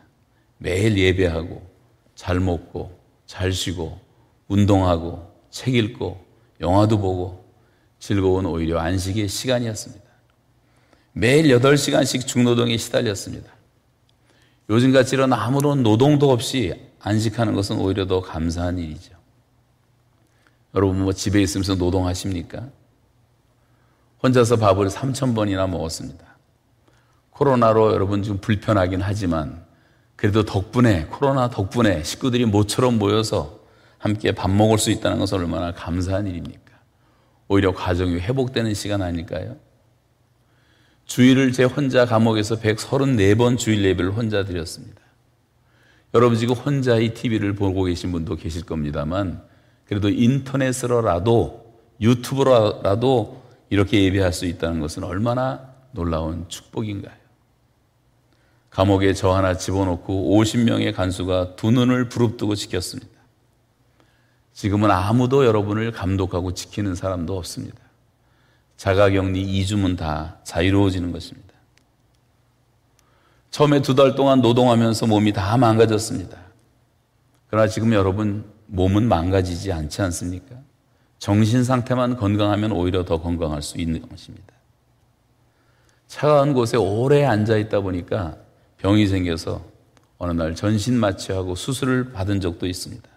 매일 0.58 0.98
예배하고, 0.98 1.66
잘 2.14 2.42
먹고, 2.42 3.00
잘 3.26 3.54
쉬고, 3.54 3.98
운동하고, 4.50 5.32
책 5.50 5.76
읽고, 5.76 6.26
영화도 6.60 7.00
보고, 7.00 7.46
즐거운 8.00 8.46
오히려 8.48 8.80
안식의 8.80 9.30
시간이었습니다. 9.30 10.04
매일 11.14 11.58
8시간씩 11.58 12.28
중노동에 12.28 12.76
시달렸습니다. 12.76 13.51
요즘같이 14.70 15.16
이런 15.16 15.34
아무런 15.34 15.84
노동도 15.84 16.32
없이 16.32 16.74
안식하는 17.00 17.54
것은 17.54 17.78
오히려 17.80 18.08
더 18.08 18.22
감사한 18.22 18.78
일이죠. 18.78 19.16
여러분 20.76 21.02
뭐 21.02 21.14
집에 21.14 21.42
있으면서 21.42 21.76
노동하십니까? 21.76 22.68
혼자서 24.24 24.58
밥을 24.58 24.88
3천번이나 24.88 25.70
먹었습니다. 25.70 26.26
코로나로 27.32 27.94
여러분 27.94 28.24
좀 28.24 28.38
불편하긴 28.38 29.02
하지만 29.02 29.66
그래도 30.16 30.46
덕분에 30.46 31.08
코로나 31.08 31.50
덕분에 31.50 32.04
식구들이 32.04 32.46
모처럼 32.46 33.00
모여서 33.00 33.60
함께 33.98 34.32
밥 34.32 34.52
먹을 34.52 34.78
수 34.78 34.92
있다는 34.92 35.18
것은 35.20 35.40
얼마나 35.40 35.74
감사한 35.74 36.28
일입니까? 36.28 36.72
오히려 37.48 37.74
가정이 37.74 38.20
회복되는 38.20 38.74
시간 38.74 39.02
아닐까요? 39.02 39.56
주일을 41.12 41.52
제 41.52 41.66
혼자 41.66 42.06
감옥에서 42.06 42.56
134번 42.56 43.58
주일 43.58 43.84
예배를 43.84 44.14
혼자 44.14 44.46
드렸습니다. 44.46 45.02
여러분 46.14 46.38
지금 46.38 46.56
혼자 46.56 46.96
이 47.00 47.14
TV를 47.14 47.54
보고 47.54 47.84
계신 47.84 48.14
분도 48.14 48.38
계실 48.38 48.66
겁니다만 48.66 49.42
그래도 49.88 50.08
인터넷으로라도 50.08 51.76
유튜브로라도 52.00 53.44
이렇게 53.70 54.02
예배할 54.06 54.32
수 54.32 54.46
있다는 54.46 54.80
것은 54.80 55.04
얼마나 55.04 55.74
놀라운 55.92 56.46
축복인가요? 56.48 57.14
감옥에 58.70 59.14
저 59.14 59.34
하나 59.34 59.58
집어넣고 59.58 60.40
50명의 60.40 60.96
간수가 60.96 61.58
두 61.58 61.72
눈을 61.72 62.08
부릅뜨고 62.08 62.56
지켰습니다. 62.56 63.12
지금은 64.54 64.90
아무도 64.90 65.46
여러분을 65.46 65.92
감독하고 65.92 66.54
지키는 66.54 66.96
사람도 66.96 67.38
없습니다. 67.38 67.81
자가격리 68.82 69.46
2주면 69.62 69.96
다 69.96 70.38
자유로워지는 70.44 71.12
것입니다. 71.12 71.54
처음에 73.52 73.84
두 73.84 73.94
달 73.94 74.16
동안 74.16 74.42
노동하면서 74.42 75.06
몸이 75.06 75.34
다 75.34 75.56
망가졌습니다. 75.56 76.36
그러나 77.52 77.68
지금 77.68 77.94
여러분 77.94 78.44
몸은 78.66 79.08
망가지지 79.08 79.72
않지 79.72 80.02
않습니까? 80.02 80.56
정신 81.20 81.64
상태만 81.64 82.18
건강하면 82.18 82.72
오히려 82.72 83.06
더 83.06 83.22
건강할 83.22 83.62
수 83.62 83.78
있는 83.78 84.02
것입니다. 84.10 84.52
차가운 86.08 86.54
곳에 86.54 86.76
오래 86.76 87.24
앉아 87.24 87.58
있다 87.58 87.82
보니까 87.82 88.38
병이 88.78 89.06
생겨서 89.06 89.64
어느 90.18 90.32
날 90.32 90.56
전신 90.56 90.96
마취하고 91.00 91.54
수술을 91.54 92.14
받은 92.14 92.42
적도 92.42 92.66
있습니다. 92.66 93.08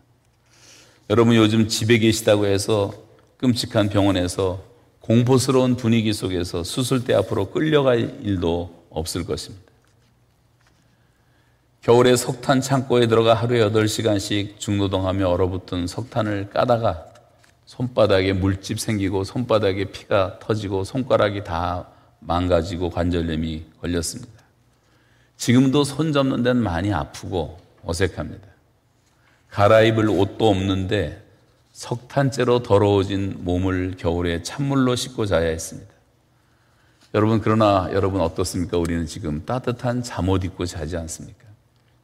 여러분 1.09 1.35
요즘 1.37 1.68
집에 1.68 1.97
계시다고 1.97 2.44
해서 2.44 2.92
끔찍한 3.38 3.88
병원에서 3.88 4.74
공포스러운 5.04 5.76
분위기 5.76 6.14
속에서 6.14 6.64
수술대 6.64 7.12
앞으로 7.12 7.50
끌려갈 7.50 8.20
일도 8.23 8.87
없을 8.88 9.26
것입니다. 9.26 9.70
겨울에 11.82 12.16
석탄 12.16 12.62
창고에 12.62 13.06
들어가 13.06 13.34
하루에 13.34 13.61
8시간씩 13.68 14.58
중노동하며 14.58 15.28
얼어붙은 15.28 15.88
석탄을 15.88 16.49
까다가 16.49 17.04
손바닥에 17.66 18.32
물집 18.32 18.80
생기고 18.80 19.25
손바닥에 19.25 19.84
피가 19.92 20.38
터지고 20.38 20.84
손가락이 20.84 21.44
다 21.44 21.87
망가지고 22.20 22.88
관절염이 22.88 23.62
걸렸습니다. 23.82 24.32
지금도 25.37 25.84
손 25.84 26.14
잡는 26.14 26.42
데는 26.42 26.62
많이 26.62 26.94
아프고 26.94 27.58
어색합니다. 27.84 28.49
갈아입을 29.50 30.08
옷도 30.08 30.49
없는데 30.49 31.24
석탄째로 31.75 32.62
더러워진 32.62 33.38
몸을 33.40 33.97
겨울에 33.99 34.43
찬물로 34.45 34.95
씻고 34.95 35.26
자야 35.26 35.49
했습니다. 35.49 35.93
여러분, 37.14 37.40
그러나 37.40 37.88
여러분 37.93 38.21
어떻습니까? 38.21 38.78
우리는 38.78 39.07
지금 39.07 39.45
따뜻한 39.45 40.04
잠옷 40.04 40.45
입고 40.45 40.66
자지 40.66 40.97
않습니까? 40.97 41.45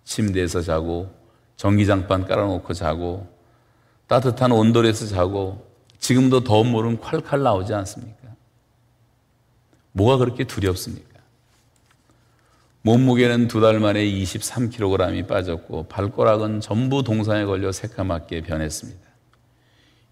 침대에서 0.03 0.61
자고, 0.62 1.15
전기장판 1.55 2.27
깔아놓고 2.27 2.75
자고, 2.75 3.29
따뜻한 4.09 4.50
온돌에서 4.50 5.07
자고, 5.07 5.65
지금도 6.00 6.43
더운 6.43 6.67
물은 6.67 6.99
콸콸 6.99 7.41
나오지 7.41 7.73
않습니까? 7.73 8.17
뭐가 9.93 10.17
그렇게 10.17 10.45
두렵습니까? 10.45 11.09
몸무게는 12.83 13.47
두 13.47 13.61
달 13.61 13.79
만에 13.79 14.05
23kg이 14.05 15.29
빠졌고, 15.29 15.87
발가락은 15.87 16.61
전부 16.61 17.05
동상에 17.05 17.45
걸려 17.45 17.71
새까맣게 17.71 18.41
변했습니다. 18.43 19.10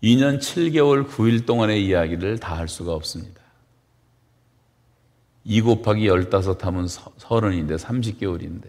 2년 0.03 0.39
7개월 0.39 1.09
9일 1.09 1.47
동안의 1.47 1.85
이야기를 1.85 2.39
다 2.39 2.57
할 2.57 2.69
수가 2.69 2.93
없습니다. 2.93 3.41
2 5.45 5.61
곱하기 5.63 6.07
15 6.07 6.59
하면 6.61 6.87
30인데 6.87 7.79
30개월인데 7.79 8.69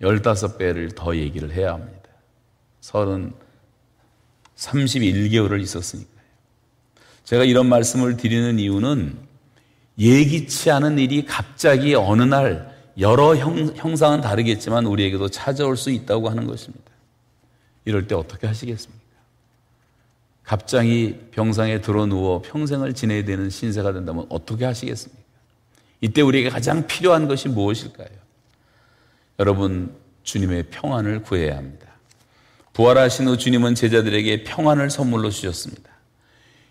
15배를 0.00 0.94
더 0.96 1.14
얘기를 1.14 1.52
해야 1.52 1.74
합니다. 1.74 2.08
30, 2.80 3.34
31개월을 4.56 5.60
있었으니까요. 5.60 6.20
제가 7.24 7.44
이런 7.44 7.68
말씀을 7.68 8.16
드리는 8.16 8.58
이유는 8.58 9.18
예기치 9.98 10.70
않은 10.70 10.98
일이 10.98 11.26
갑자기 11.26 11.94
어느 11.94 12.22
날 12.22 12.74
여러 12.98 13.36
형, 13.36 13.72
형상은 13.76 14.20
다르겠지만 14.22 14.86
우리에게도 14.86 15.28
찾아올 15.28 15.76
수 15.76 15.90
있다고 15.90 16.30
하는 16.30 16.46
것입니다. 16.46 16.90
이럴 17.84 18.06
때 18.06 18.14
어떻게 18.14 18.46
하시겠습니까? 18.46 18.99
갑자기 20.44 21.18
병상에 21.30 21.80
들어 21.80 22.06
누워 22.06 22.42
평생을 22.42 22.94
지내야 22.94 23.24
되는 23.24 23.50
신세가 23.50 23.92
된다면 23.92 24.26
어떻게 24.28 24.64
하시겠습니까? 24.64 25.20
이때 26.00 26.22
우리에게 26.22 26.48
가장 26.48 26.86
필요한 26.86 27.28
것이 27.28 27.48
무엇일까요? 27.48 28.08
여러분, 29.38 29.94
주님의 30.22 30.64
평안을 30.70 31.22
구해야 31.22 31.56
합니다. 31.56 31.86
부활하신 32.72 33.28
후 33.28 33.36
주님은 33.36 33.74
제자들에게 33.74 34.44
평안을 34.44 34.90
선물로 34.90 35.30
주셨습니다. 35.30 35.90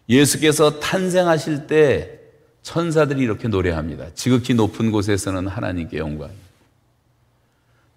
예수께서 0.08 0.80
탄생하실 0.80 1.68
때 1.68 2.20
천사들이 2.64 3.22
이렇게 3.22 3.48
노래합니다. 3.48 4.14
지극히 4.16 4.54
높은 4.54 4.92
곳에서는 4.92 5.48
하나님께 5.48 5.98
영광. 5.98 6.32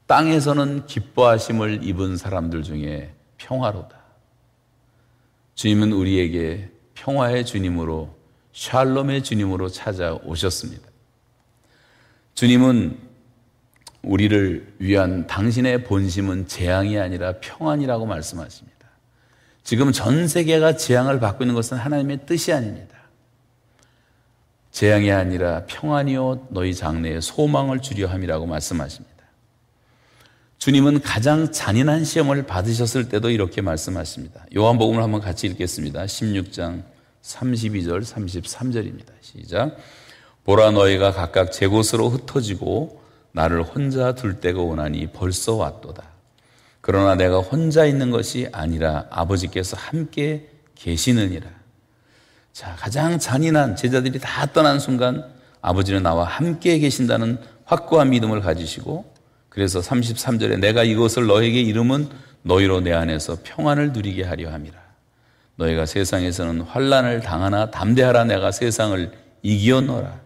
땅에서는 0.06 0.86
기뻐하심을 0.86 1.80
입은 1.84 2.16
사람들 2.16 2.62
중에 2.62 3.14
평화로다. 3.38 4.01
주님은 5.54 5.92
우리에게 5.92 6.70
평화의 6.94 7.44
주님으로 7.44 8.14
샬롬의 8.52 9.22
주님으로 9.22 9.68
찾아오셨습니다. 9.68 10.88
주님은 12.34 12.98
우리를 14.02 14.74
위한 14.78 15.26
당신의 15.26 15.84
본심은 15.84 16.48
재앙이 16.48 16.98
아니라 16.98 17.34
평안이라고 17.40 18.06
말씀하십니다. 18.06 18.72
지금 19.62 19.92
전 19.92 20.26
세계가 20.26 20.76
재앙을 20.76 21.20
받고 21.20 21.44
있는 21.44 21.54
것은 21.54 21.76
하나님의 21.76 22.26
뜻이 22.26 22.52
아닙니다. 22.52 22.96
재앙이 24.72 25.12
아니라 25.12 25.64
평안이요 25.66 26.48
너희 26.50 26.74
장래에 26.74 27.20
소망을 27.20 27.80
주려 27.80 28.08
함이라고 28.08 28.46
말씀하십니다. 28.46 29.11
주님은 30.62 31.00
가장 31.00 31.50
잔인한 31.50 32.04
시험을 32.04 32.44
받으셨을 32.44 33.08
때도 33.08 33.30
이렇게 33.30 33.60
말씀하십니다. 33.60 34.46
요한복음을 34.54 35.02
한번 35.02 35.20
같이 35.20 35.48
읽겠습니다. 35.48 36.04
16장 36.04 36.84
32절 37.20 38.04
33절입니다. 38.04 39.08
시작. 39.22 39.76
보라 40.44 40.70
너희가 40.70 41.10
각각 41.10 41.50
제 41.50 41.66
곳으로 41.66 42.10
흩어지고 42.10 43.02
나를 43.32 43.64
혼자 43.64 44.14
둘 44.14 44.38
때가 44.38 44.60
오나니 44.60 45.08
벌써 45.08 45.56
왔도다. 45.56 46.04
그러나 46.80 47.16
내가 47.16 47.40
혼자 47.40 47.84
있는 47.84 48.12
것이 48.12 48.46
아니라 48.52 49.06
아버지께서 49.10 49.76
함께 49.76 50.48
계시느니라. 50.76 51.50
자, 52.52 52.76
가장 52.76 53.18
잔인한 53.18 53.74
제자들이 53.74 54.20
다 54.20 54.46
떠난 54.46 54.78
순간 54.78 55.28
아버지는 55.60 56.04
나와 56.04 56.22
함께 56.22 56.78
계신다는 56.78 57.38
확고한 57.64 58.10
믿음을 58.10 58.40
가지시고 58.40 59.11
그래서 59.52 59.80
33절에 59.80 60.60
내가 60.60 60.82
이것을 60.82 61.26
너에게 61.26 61.60
이름은 61.60 62.08
너희로 62.40 62.80
내 62.80 62.94
안에서 62.94 63.36
평안을 63.44 63.92
누리게 63.92 64.24
하려 64.24 64.50
함이라. 64.50 64.80
너희가 65.56 65.84
세상에서는 65.84 66.62
환란을 66.62 67.20
당하나 67.20 67.70
담대하라 67.70 68.24
내가 68.24 68.50
세상을 68.50 69.12
이기었노라. 69.42 70.22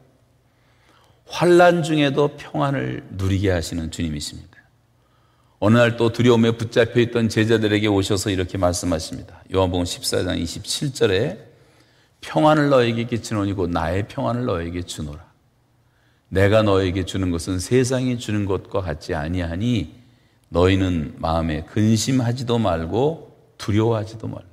환란 1.27 1.83
중에도 1.83 2.37
평안을 2.37 3.03
누리게 3.11 3.51
하시는 3.51 3.91
주님이십니다. 3.91 4.57
어느 5.59 5.77
날 5.77 5.97
또 5.97 6.13
두려움에 6.13 6.53
붙잡혀 6.53 7.01
있던 7.01 7.29
제자들에게 7.29 7.89
오셔서 7.89 8.31
이렇게 8.31 8.59
말씀하십니다. 8.59 9.43
요한복음 9.53 9.85
14장 9.85 10.41
27절에 10.41 11.39
평안을 12.21 12.69
너에게 12.69 13.03
끼치노니 13.05 13.55
곧 13.55 13.71
나의 13.71 14.07
평안을 14.07 14.45
너에게 14.45 14.83
주노라. 14.83 15.26
내가 16.29 16.63
너에게 16.63 17.05
주는 17.05 17.31
것은 17.31 17.59
세상이 17.59 18.19
주는 18.19 18.47
것과 18.47 18.81
같지 18.81 19.15
아니하니 19.15 19.95
너희는 20.49 21.15
마음에 21.19 21.63
근심하지도 21.65 22.59
말고 22.59 23.37
두려워하지도 23.59 24.29
말라. 24.29 24.45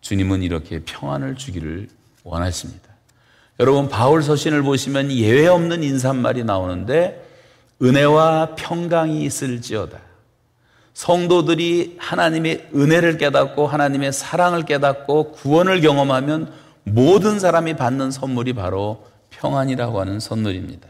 주님은 0.00 0.42
이렇게 0.42 0.80
평안을 0.84 1.36
주기를 1.36 1.88
원하십니다. 2.22 2.86
여러분 3.58 3.88
바울 3.88 4.22
서신을 4.22 4.62
보시면 4.62 5.10
예외 5.12 5.46
없는 5.46 5.82
인사말이 5.82 6.44
나오는데 6.44 7.24
은혜와 7.82 8.54
평강이 8.56 9.24
있을지어다. 9.24 9.98
성도들이 10.94 11.96
하나님의 11.98 12.70
은혜를 12.74 13.18
깨닫고 13.18 13.66
하나님의 13.66 14.12
사랑을 14.12 14.64
깨닫고 14.64 15.32
구원을 15.32 15.80
경험하면 15.80 16.52
모든 16.84 17.38
사람이 17.38 17.76
받는 17.76 18.10
선물이 18.10 18.54
바로 18.54 19.04
평안이라고 19.38 20.00
하는 20.00 20.20
선물입니다. 20.20 20.88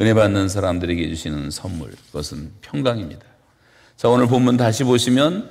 은혜 0.00 0.14
받는 0.14 0.48
사람들에게 0.48 1.08
주시는 1.08 1.50
선물, 1.50 1.90
그것은 2.06 2.52
평강입니다. 2.60 3.24
자, 3.96 4.08
오늘 4.08 4.28
본문 4.28 4.56
다시 4.56 4.84
보시면 4.84 5.50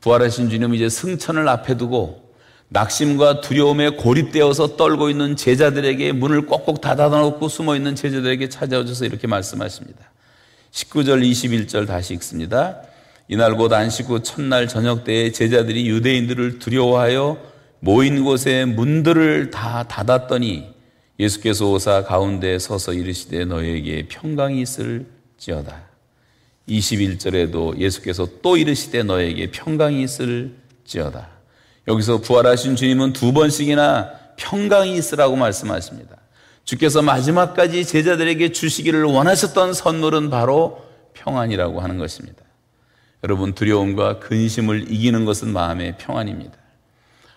부활하신 0.00 0.50
주님 0.50 0.74
이제 0.74 0.88
승천을 0.88 1.48
앞에 1.48 1.76
두고 1.76 2.28
낙심과 2.68 3.40
두려움에 3.40 3.90
고립되어서 3.90 4.76
떨고 4.76 5.10
있는 5.10 5.34
제자들에게 5.34 6.12
문을 6.12 6.42
꼭꼭 6.46 6.80
닫아놓고 6.80 7.48
숨어 7.48 7.74
있는 7.74 7.96
제자들에게 7.96 8.48
찾아오셔서 8.50 9.06
이렇게 9.06 9.26
말씀하십니다. 9.26 10.12
19절 10.70 11.28
21절 11.28 11.86
다시 11.86 12.14
읽습니다. 12.14 12.82
이날 13.26 13.56
곧 13.56 13.72
안식 13.72 14.10
후 14.10 14.22
첫날 14.22 14.68
저녁 14.68 15.04
때에 15.04 15.32
제자들이 15.32 15.88
유대인들을 15.88 16.58
두려워하여 16.60 17.38
모인 17.80 18.22
곳에 18.22 18.64
문들을 18.64 19.50
다 19.50 19.84
닫았더니 19.84 20.77
예수께서 21.18 21.66
오사 21.70 22.04
가운데 22.04 22.58
서서 22.58 22.92
이르시되 22.92 23.44
너에게 23.44 24.06
평강이 24.08 24.60
있을지어다. 24.62 25.88
21절에도 26.68 27.78
예수께서 27.78 28.28
또 28.42 28.56
이르시되 28.56 29.02
너에게 29.02 29.50
평강이 29.50 30.02
있을지어다. 30.02 31.28
여기서 31.88 32.18
부활하신 32.18 32.76
주님은 32.76 33.14
두 33.14 33.32
번씩이나 33.32 34.10
평강이 34.36 34.96
있으라고 34.96 35.36
말씀하십니다. 35.36 36.16
주께서 36.64 37.00
마지막까지 37.00 37.86
제자들에게 37.86 38.52
주시기를 38.52 39.04
원하셨던 39.04 39.72
선물은 39.72 40.28
바로 40.28 40.84
평안이라고 41.14 41.80
하는 41.80 41.96
것입니다. 41.96 42.42
여러분, 43.24 43.54
두려움과 43.54 44.20
근심을 44.20 44.92
이기는 44.92 45.24
것은 45.24 45.48
마음의 45.48 45.96
평안입니다. 45.98 46.56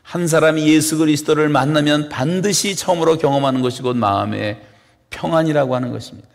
한 0.04 0.28
사람이 0.28 0.68
예수 0.68 0.98
그리스도를 0.98 1.50
만나면 1.50 2.10
반드시 2.10 2.76
처음으로 2.76 3.18
경험하는 3.18 3.62
것이 3.62 3.82
곧 3.82 3.96
마음의 3.96 4.62
평안이라고 5.10 5.76
하는 5.76 5.92
것입니다. 5.92 6.30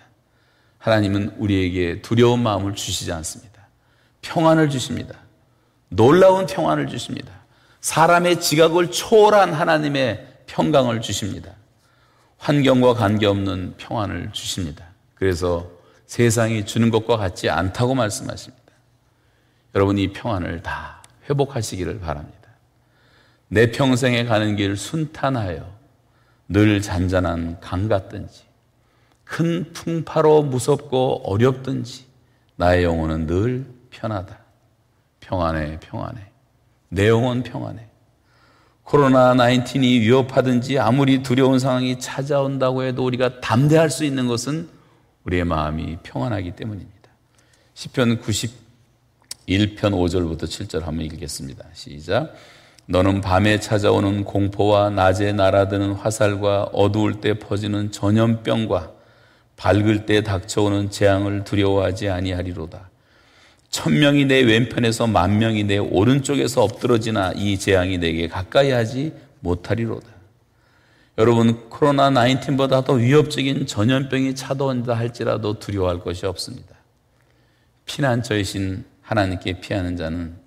하나님은 0.79 1.35
우리에게 1.39 2.01
두려운 2.03 2.43
마음을 2.43 2.75
주시지 2.75 3.13
않습니다. 3.13 3.69
평안을 4.23 4.71
주십니다. 4.71 5.17
놀라운 5.89 6.47
평안을 6.47 6.87
주십니다. 6.87 7.33
사람의 7.81 8.41
지각을 8.41 8.91
초월한 8.91 9.53
하나님의 9.53 10.27
평강을 10.47 11.01
주십니다. 11.01 11.53
환경과 12.39 12.95
관계없는 12.95 13.75
평안을 13.79 14.31
주십니다. 14.33 14.85
그래서 15.15 15.69
세상이 16.07 16.67
주는 16.67 16.91
것과 16.91 17.17
같지 17.17 17.51
않다고 17.51 17.95
말씀하십니다. 17.95 18.65
여러분 19.75 19.99
이 19.99 20.13
평안을 20.13 20.63
다 20.63 21.03
회복하시기를 21.29 22.01
바랍니다. 22.01 22.36
내 23.49 23.71
평생에 23.71 24.25
가는 24.25 24.57
길 24.57 24.77
순탄하여 24.77 25.77
늘 26.49 26.81
잔잔한 26.83 27.61
강 27.61 27.89
같든지 27.89 28.43
큰 29.25 29.73
풍파로 29.73 30.45
무섭고 30.45 31.23
어렵든지 31.25 32.07
나의 32.57 32.85
영혼은 32.85 33.27
늘 33.27 33.67
편하다. 33.91 34.39
평안해, 35.21 35.81
평안해. 35.81 36.21
내 36.89 37.09
영혼 37.09 37.43
평안해. 37.43 37.87
코로나 38.85 39.35
19이 39.35 40.01
위협하든지 40.01 40.79
아무리 40.79 41.23
두려운 41.23 41.59
상황이 41.59 41.99
찾아온다고 41.99 42.85
해도 42.85 43.05
우리가 43.05 43.41
담대할 43.41 43.91
수 43.91 44.05
있는 44.05 44.29
것은 44.29 44.69
우리의 45.25 45.45
마음이 45.45 45.99
평안하기 46.05 46.53
때문입니다. 46.53 47.11
시편 47.75 48.21
91편 48.21 48.55
5절부터 49.49 50.45
7절 50.45 50.83
한번 50.83 51.05
읽겠습니다. 51.07 51.65
시작. 51.73 52.33
너는 52.87 53.21
밤에 53.21 53.59
찾아오는 53.59 54.25
공포와 54.25 54.91
낮에 54.91 55.33
날아드는 55.33 55.93
화살과 55.93 56.71
어두울 56.73 57.21
때 57.21 57.35
퍼지는 57.35 57.91
전염병과 57.91 58.93
밝을 59.57 60.07
때 60.07 60.23
닥쳐오는 60.23 60.91
재앙을 60.91 61.45
두려워하지 61.45 62.09
아니하리로다. 62.09 62.91
천명이 63.71 64.27
내 64.27 64.41
왼편에서 64.43 65.07
만명이 65.09 65.65
내 65.65 65.79
오른쪽에서 65.79 66.63
엎드러지나 66.63 67.33
이 67.35 67.59
재앙이 67.59 67.99
내게 67.99 68.29
가까이 68.29 68.71
하지 68.71 69.13
못하리로다. 69.41 70.07
여러분, 71.19 71.69
코로나 71.69 72.11
19보다 72.11 72.85
더 72.85 72.93
위협적인 72.93 73.67
전염병이 73.67 74.35
찾아온다 74.35 74.95
할지라도 74.95 75.59
두려워할 75.59 76.01
것이 76.01 76.27
없습니다. 76.27 76.77
피난처이신 77.87 78.85
하나님께 79.01 79.61
피하는 79.61 79.97
자는 79.97 80.46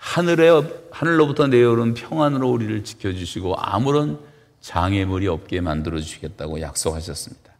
하늘에, 0.00 0.48
하늘로부터 0.90 1.46
내려오는 1.46 1.92
평안으로 1.94 2.50
우리를 2.50 2.82
지켜주시고 2.84 3.54
아무런 3.58 4.18
장애물이 4.62 5.28
없게 5.28 5.60
만들어 5.60 6.00
주시겠다고 6.00 6.60
약속하셨습니다. 6.62 7.52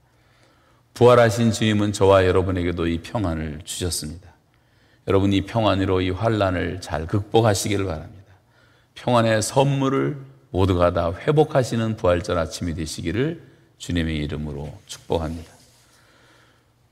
부활하신 0.94 1.52
주님은 1.52 1.92
저와 1.92 2.26
여러분에게도 2.26 2.86
이 2.88 3.02
평안을 3.02 3.60
주셨습니다. 3.64 4.30
여러분 5.06 5.32
이 5.32 5.42
평안으로 5.42 6.00
이 6.00 6.10
환란을 6.10 6.80
잘 6.80 7.06
극복하시기를 7.06 7.84
바랍니다. 7.84 8.32
평안의 8.94 9.42
선물을 9.42 10.16
모두가 10.50 10.92
다 10.92 11.12
회복하시는 11.12 11.96
부활절 11.96 12.38
아침이 12.38 12.74
되시기를 12.74 13.42
주님의 13.78 14.16
이름으로 14.16 14.76
축복합니다. 14.86 15.52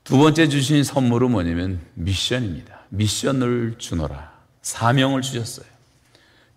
두 0.03 0.17
번째 0.17 0.47
주신 0.47 0.83
선물은 0.83 1.31
뭐냐면 1.31 1.81
미션입니다. 1.95 2.81
미션을 2.89 3.75
주노라. 3.77 4.38
사명을 4.61 5.21
주셨어요. 5.21 5.65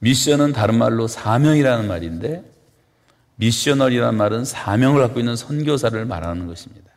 미션은 0.00 0.52
다른 0.52 0.78
말로 0.78 1.06
사명이라는 1.06 1.86
말인데 1.86 2.44
미셔널이라는 3.36 4.16
말은 4.16 4.44
사명을 4.44 5.00
갖고 5.00 5.20
있는 5.20 5.36
선교사를 5.36 6.04
말하는 6.04 6.46
것입니다. 6.46 6.90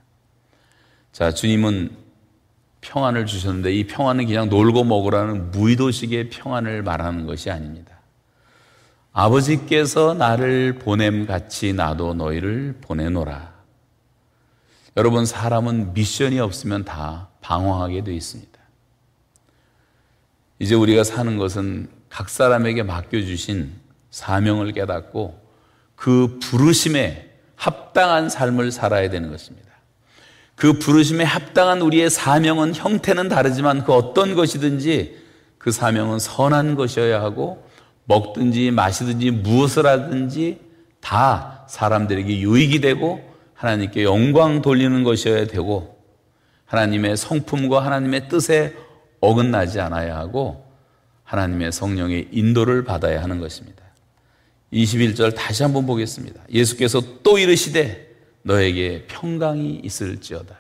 자, 1.11 1.31
주님은 1.31 1.95
평안을 2.81 3.25
주셨는데 3.25 3.73
이 3.73 3.87
평안은 3.87 4.27
그냥 4.27 4.49
놀고 4.49 4.83
먹으라는 4.83 5.51
무의도식의 5.51 6.29
평안을 6.29 6.83
말하는 6.83 7.25
것이 7.25 7.49
아닙니다. 7.49 7.95
아버지께서 9.11 10.13
나를 10.13 10.77
보냄 10.79 11.25
같이 11.25 11.73
나도 11.73 12.13
너희를 12.15 12.79
보내노라. 12.81 13.53
여러분, 14.97 15.25
사람은 15.25 15.93
미션이 15.93 16.39
없으면 16.39 16.85
다 16.85 17.29
방황하게 17.41 18.03
되어 18.03 18.13
있습니다. 18.13 18.54
이제 20.59 20.75
우리가 20.75 21.03
사는 21.03 21.37
것은 21.37 21.89
각 22.09 22.29
사람에게 22.29 22.83
맡겨주신 22.83 23.73
사명을 24.09 24.71
깨닫고 24.71 25.41
그 25.95 26.39
부르심에 26.41 27.29
합당한 27.55 28.29
삶을 28.29 28.71
살아야 28.71 29.09
되는 29.09 29.29
것입니다. 29.29 29.65
그 30.55 30.79
부르심에 30.79 31.23
합당한 31.23 31.81
우리의 31.81 32.09
사명은 32.09 32.73
형태는 32.75 33.27
다르지만 33.27 33.83
그 33.83 33.93
어떤 33.93 34.35
것이든지 34.35 35.17
그 35.57 35.71
사명은 35.71 36.19
선한 36.19 36.75
것이어야 36.75 37.21
하고 37.21 37.65
먹든지 38.05 38.71
마시든지 38.71 39.31
무엇을 39.31 39.85
하든지 39.85 40.59
다 41.01 41.65
사람들에게 41.67 42.39
유익이 42.39 42.79
되고 42.79 43.21
하나님께 43.53 44.03
영광 44.03 44.61
돌리는 44.61 45.03
것이어야 45.03 45.47
되고 45.47 45.99
하나님의 46.65 47.17
성품과 47.17 47.83
하나님의 47.83 48.29
뜻에 48.29 48.75
어긋나지 49.25 49.79
않아야 49.79 50.17
하고 50.17 50.65
하나님의 51.23 51.71
성령의 51.71 52.29
인도를 52.31 52.83
받아야 52.83 53.21
하는 53.21 53.39
것입니다. 53.39 53.83
21절 54.71 55.35
다시 55.35 55.63
한번 55.63 55.85
보겠습니다. 55.85 56.41
예수께서 56.51 57.01
또 57.23 57.37
이르시되 57.37 58.13
너에게 58.43 59.05
평강이 59.07 59.81
있을지어다. 59.83 60.55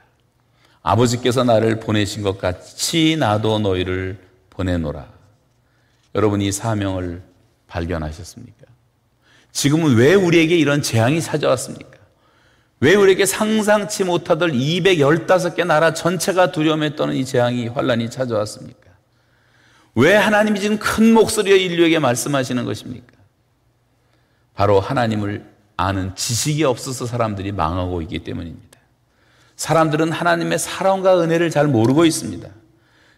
아버지께서 0.81 1.43
나를 1.43 1.79
보내신 1.79 2.21
것 2.21 2.37
같이 2.37 3.15
나도 3.17 3.59
너희를 3.59 4.17
보내노라. 4.51 5.11
여러분 6.13 6.41
이 6.41 6.51
사명을 6.51 7.21
발견하셨습니까? 7.67 8.65
지금은 9.51 9.95
왜 9.95 10.13
우리에게 10.13 10.57
이런 10.57 10.81
재앙이 10.81 11.21
찾아왔습니까? 11.21 11.94
왜 12.85 12.93
우리에게 12.93 13.25
상상치 13.25 14.03
못하던 14.03 14.51
215개 14.51 15.65
나라 15.65 15.95
전체가 15.95 16.51
두려움에 16.51 16.95
떠는 16.95 17.15
이 17.15 17.25
재앙이 17.25 17.69
환란이 17.69 18.11
찾아왔습니까? 18.11 18.91
왜 19.95 20.13
하나님이 20.13 20.59
지금 20.59 20.77
큰 20.77 21.11
목소리로 21.11 21.55
인류에게 21.55 21.97
말씀하시는 21.97 22.63
것입니까? 22.63 23.07
바로 24.53 24.79
하나님을 24.79 25.43
아는 25.77 26.15
지식이 26.15 26.63
없어서 26.63 27.07
사람들이 27.07 27.53
망하고 27.53 28.03
있기 28.03 28.19
때문입니다. 28.19 28.77
사람들은 29.55 30.11
하나님의 30.11 30.59
사랑과 30.59 31.19
은혜를 31.19 31.49
잘 31.49 31.65
모르고 31.65 32.05
있습니다. 32.05 32.47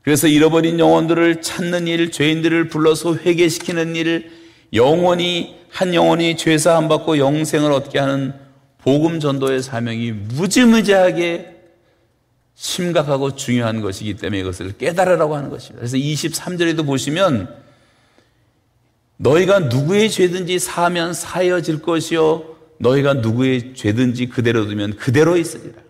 그래서 0.02 0.28
잃어버린 0.28 0.80
영혼들을 0.80 1.42
찾는 1.42 1.88
일, 1.88 2.12
죄인들을 2.12 2.70
불러서 2.70 3.18
회개시키는 3.18 3.98
일, 3.98 4.32
영원히 4.72 5.58
한 5.70 5.94
영혼이 5.94 6.38
죄사함 6.38 6.88
받고 6.88 7.18
영생을 7.18 7.74
얻게 7.74 8.00
하는 8.00 8.47
복음 8.88 9.20
전도의 9.20 9.64
사명이 9.64 10.14
무지무지하게 10.14 11.56
심각하고 12.56 13.36
중요한 13.36 13.82
것이기 13.82 14.14
때문에 14.14 14.40
이것을 14.40 14.78
깨달으라고 14.78 15.36
하는 15.36 15.50
것입니다. 15.50 15.80
그래서 15.80 15.98
23절에도 15.98 16.86
보시면 16.86 17.54
너희가 19.18 19.60
누구의 19.60 20.10
죄든지 20.10 20.60
사면 20.60 21.14
사여질 21.14 21.82
것이요 21.82 22.46
너희가 22.78 23.16
누구의 23.16 23.74
죄든지 23.76 24.28
그대로 24.28 24.66
두면 24.66 24.96
그대로 24.96 25.36
있으리라. 25.36 25.82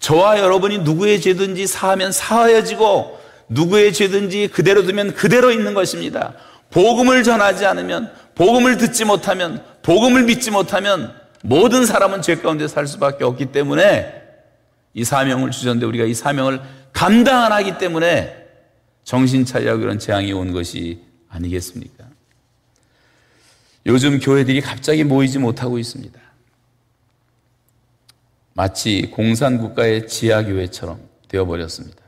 저와 0.00 0.40
여러분이 0.40 0.78
누구의 0.78 1.20
죄든지 1.20 1.68
사하면 1.68 2.10
사하여지고 2.10 3.20
누구의 3.50 3.92
죄든지 3.92 4.48
그대로 4.48 4.82
두면 4.82 5.14
그대로 5.14 5.52
있는 5.52 5.74
것입니다. 5.74 6.34
복음을 6.72 7.22
전하지 7.22 7.66
않으면 7.66 8.12
복음을 8.34 8.78
듣지 8.78 9.04
못하면 9.04 9.62
복음을 9.82 10.24
믿지 10.24 10.50
못하면 10.50 11.21
모든 11.42 11.84
사람은 11.84 12.22
죄 12.22 12.36
가운데 12.36 12.66
살 12.68 12.86
수밖에 12.86 13.24
없기 13.24 13.46
때문에 13.46 14.22
이 14.94 15.04
사명을 15.04 15.50
주셨는데 15.50 15.86
우리가 15.86 16.04
이 16.04 16.14
사명을 16.14 16.60
감당 16.92 17.44
안 17.44 17.52
하기 17.52 17.78
때문에 17.78 18.46
정신 19.04 19.44
차리라고 19.44 19.80
그런 19.80 19.98
재앙이 19.98 20.32
온 20.32 20.52
것이 20.52 21.02
아니겠습니까? 21.28 22.04
요즘 23.86 24.20
교회들이 24.20 24.60
갑자기 24.60 25.02
모이지 25.02 25.38
못하고 25.38 25.78
있습니다. 25.78 26.20
마치 28.54 29.10
공산국가의 29.10 30.06
지하교회처럼 30.06 31.00
되어버렸습니다. 31.28 32.02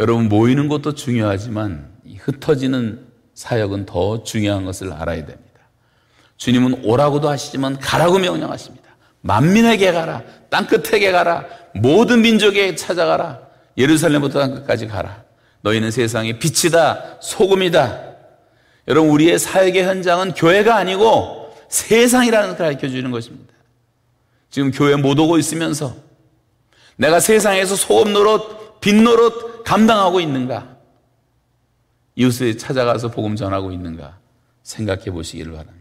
여러분, 0.00 0.28
모이는 0.28 0.68
것도 0.68 0.94
중요하지만 0.94 1.88
흩어지는 2.18 3.06
사역은 3.34 3.86
더 3.86 4.22
중요한 4.24 4.64
것을 4.64 4.92
알아야 4.92 5.24
됩니다. 5.24 5.49
주님은 6.40 6.86
오라고도 6.86 7.28
하시지만 7.28 7.78
가라고 7.78 8.18
명령하십니다. 8.18 8.88
만민에게 9.20 9.92
가라. 9.92 10.22
땅 10.48 10.66
끝에게 10.66 11.12
가라. 11.12 11.44
모든 11.74 12.22
민족에 12.22 12.74
찾아가라. 12.74 13.40
예루살렘부터 13.76 14.40
땅 14.40 14.54
끝까지 14.54 14.86
가라. 14.86 15.22
너희는 15.60 15.90
세상의 15.90 16.38
빛이다. 16.38 17.18
소금이다. 17.20 18.00
여러분, 18.88 19.10
우리의 19.10 19.38
사역의 19.38 19.84
현장은 19.84 20.32
교회가 20.32 20.76
아니고 20.76 21.54
세상이라는 21.68 22.52
것을 22.52 22.64
가르쳐 22.64 22.88
주는 22.88 23.10
것입니다. 23.10 23.52
지금 24.48 24.70
교회 24.70 24.96
못 24.96 25.18
오고 25.18 25.36
있으면서 25.36 25.94
내가 26.96 27.20
세상에서 27.20 27.76
소금 27.76 28.14
노릇, 28.14 28.80
빛 28.80 28.94
노릇 28.94 29.62
감당하고 29.64 30.20
있는가? 30.20 30.74
이웃에 32.14 32.56
찾아가서 32.56 33.10
복음 33.10 33.36
전하고 33.36 33.72
있는가? 33.72 34.18
생각해 34.62 35.10
보시기를 35.10 35.52
바랍니다. 35.52 35.79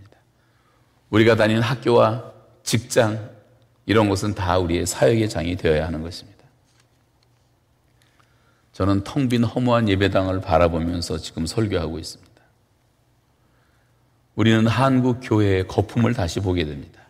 우리가 1.09 1.35
다니는 1.35 1.61
학교와 1.61 2.31
직장, 2.63 3.29
이런 3.85 4.07
것은 4.07 4.35
다 4.35 4.59
우리의 4.59 4.85
사역의 4.85 5.29
장이 5.29 5.55
되어야 5.55 5.87
하는 5.87 6.03
것입니다. 6.03 6.39
저는 8.71 9.03
텅 9.03 9.27
빈 9.27 9.43
허무한 9.43 9.89
예배당을 9.89 10.41
바라보면서 10.41 11.17
지금 11.17 11.45
설교하고 11.45 11.97
있습니다. 11.97 12.29
우리는 14.35 14.67
한국 14.67 15.19
교회의 15.21 15.67
거품을 15.67 16.13
다시 16.13 16.39
보게 16.39 16.65
됩니다. 16.65 17.01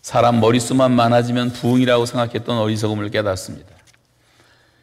사람 0.00 0.38
머릿수만 0.40 0.92
많아지면 0.92 1.50
부흥이라고 1.52 2.06
생각했던 2.06 2.56
어리석음을 2.56 3.10
깨닫습니다. 3.10 3.74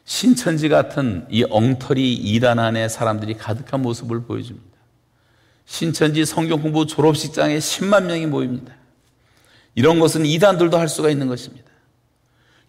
신천지 0.04 0.68
같은 0.68 1.26
이 1.30 1.46
엉터리 1.50 2.14
이단 2.14 2.60
안에 2.60 2.90
사람들이 2.90 3.36
가득한 3.36 3.82
모습을 3.82 4.24
보여줍니다. 4.24 4.73
신천지 5.66 6.26
성경 6.26 6.62
공부 6.62 6.86
졸업식장에 6.86 7.58
10만 7.58 8.06
명이 8.06 8.28
모입니다. 8.28 8.74
이런 9.76 10.00
것은 10.00 10.26
이단들도 10.26 10.78
할 10.78 10.88
수가 10.88 11.10
있는 11.10 11.28
것입니다. 11.28 11.72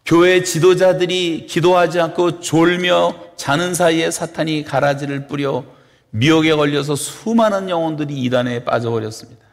교회 0.06 0.42
지도자들이 0.42 1.46
기도하지 1.46 2.00
않고 2.00 2.40
졸며 2.40 3.14
자는 3.36 3.74
사이에 3.74 4.10
사탄이 4.10 4.64
가라지를 4.64 5.26
뿌려 5.26 5.64
미혹에 6.10 6.54
걸려서 6.54 6.94
수많은 6.94 7.70
영혼들이 7.70 8.14
이단에 8.22 8.64
빠져버렸습니다. 8.64 9.44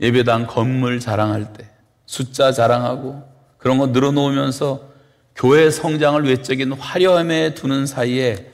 예배당 0.00 0.46
건물 0.46 1.00
자랑할 1.00 1.52
때 1.52 1.68
숫자 2.06 2.52
자랑하고 2.52 3.22
그런 3.56 3.78
거 3.78 3.88
늘어놓으면서 3.88 4.88
교회 5.34 5.70
성장을 5.70 6.24
외적인 6.24 6.72
화려함에 6.72 7.54
두는 7.54 7.86
사이에 7.86 8.52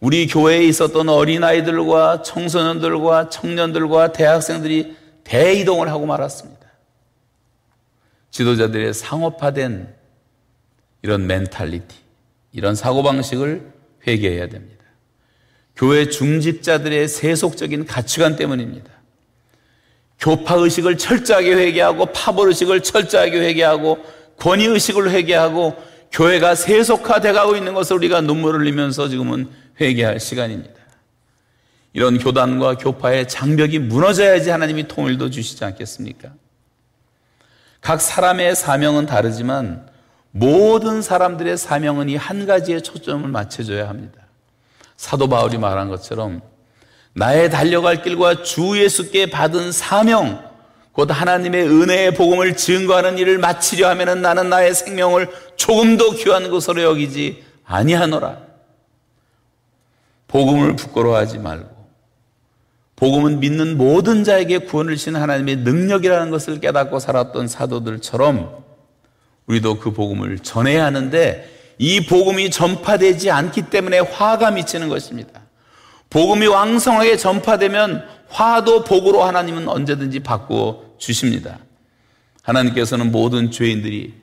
우리 0.00 0.26
교회에 0.26 0.64
있었던 0.64 1.08
어린아이들과 1.08 2.22
청소년들과 2.22 3.30
청년들과 3.30 4.12
대학생들이 4.12 4.96
대이동을 5.24 5.88
하고 5.88 6.06
말았습니다. 6.06 6.66
지도자들의 8.30 8.92
상업화된 8.92 9.94
이런 11.02 11.26
멘탈리티, 11.26 11.96
이런 12.52 12.74
사고방식을 12.74 13.72
회개해야 14.06 14.48
됩니다. 14.48 14.84
교회 15.74 16.08
중직자들의 16.08 17.08
세속적인 17.08 17.86
가치관 17.86 18.36
때문입니다. 18.36 18.90
교파의식을 20.18 20.96
철저하게 20.96 21.54
회개하고 21.54 22.06
파벌의식을 22.06 22.82
철저하게 22.82 23.38
회개하고 23.38 24.04
권위의식을 24.38 25.10
회개하고 25.10 25.76
교회가 26.12 26.54
세속화돼 26.54 27.32
가고 27.32 27.56
있는 27.56 27.74
것을 27.74 27.96
우리가 27.96 28.20
눈물을 28.22 28.60
흘리면서 28.60 29.08
지금은 29.08 29.48
회개할 29.80 30.20
시간입니다. 30.20 30.74
이런 31.92 32.18
교단과 32.18 32.76
교파의 32.76 33.28
장벽이 33.28 33.78
무너져야지 33.78 34.50
하나님이 34.50 34.86
통일도 34.88 35.30
주시지 35.30 35.64
않겠습니까? 35.64 36.30
각 37.80 38.00
사람의 38.00 38.56
사명은 38.56 39.06
다르지만 39.06 39.88
모든 40.30 41.00
사람들의 41.00 41.56
사명은 41.56 42.08
이 42.10 42.16
한 42.16 42.44
가지에 42.46 42.80
초점을 42.80 43.26
맞춰줘야 43.28 43.88
합니다. 43.88 44.20
사도 44.96 45.28
바울이 45.28 45.56
말한 45.58 45.88
것처럼 45.88 46.42
나의 47.14 47.50
달려갈 47.50 48.02
길과 48.02 48.42
주 48.42 48.78
예수께 48.78 49.30
받은 49.30 49.72
사명, 49.72 50.42
곧 50.96 51.10
하나님의 51.10 51.68
은혜의 51.68 52.14
복음을 52.14 52.56
증거하는 52.56 53.18
일을 53.18 53.36
마치려 53.36 53.86
하면 53.90 54.22
나는 54.22 54.48
나의 54.48 54.74
생명을 54.74 55.28
조금도 55.56 56.12
귀한 56.12 56.48
것으로 56.48 56.82
여기지 56.82 57.44
아니하노라. 57.66 58.38
복음을 60.26 60.74
부끄러워하지 60.74 61.38
말고 61.38 61.68
복음은 62.96 63.40
믿는 63.40 63.76
모든 63.76 64.24
자에게 64.24 64.60
구원을 64.60 64.96
주신 64.96 65.16
하나님의 65.16 65.56
능력이라는 65.56 66.30
것을 66.30 66.60
깨닫고 66.60 66.98
살았던 66.98 67.46
사도들처럼 67.46 68.64
우리도 69.48 69.78
그 69.80 69.92
복음을 69.92 70.38
전해야 70.38 70.86
하는데 70.86 71.74
이 71.76 72.06
복음이 72.06 72.50
전파되지 72.50 73.30
않기 73.30 73.68
때문에 73.68 73.98
화가 73.98 74.50
미치는 74.52 74.88
것입니다. 74.88 75.42
복음이 76.08 76.46
왕성하게 76.46 77.18
전파되면 77.18 78.02
화도 78.30 78.84
복으로 78.84 79.24
하나님은 79.24 79.68
언제든지 79.68 80.20
바꾸어 80.20 80.85
주십니다. 80.98 81.58
하나님께서는 82.42 83.10
모든 83.10 83.50
죄인들이 83.50 84.14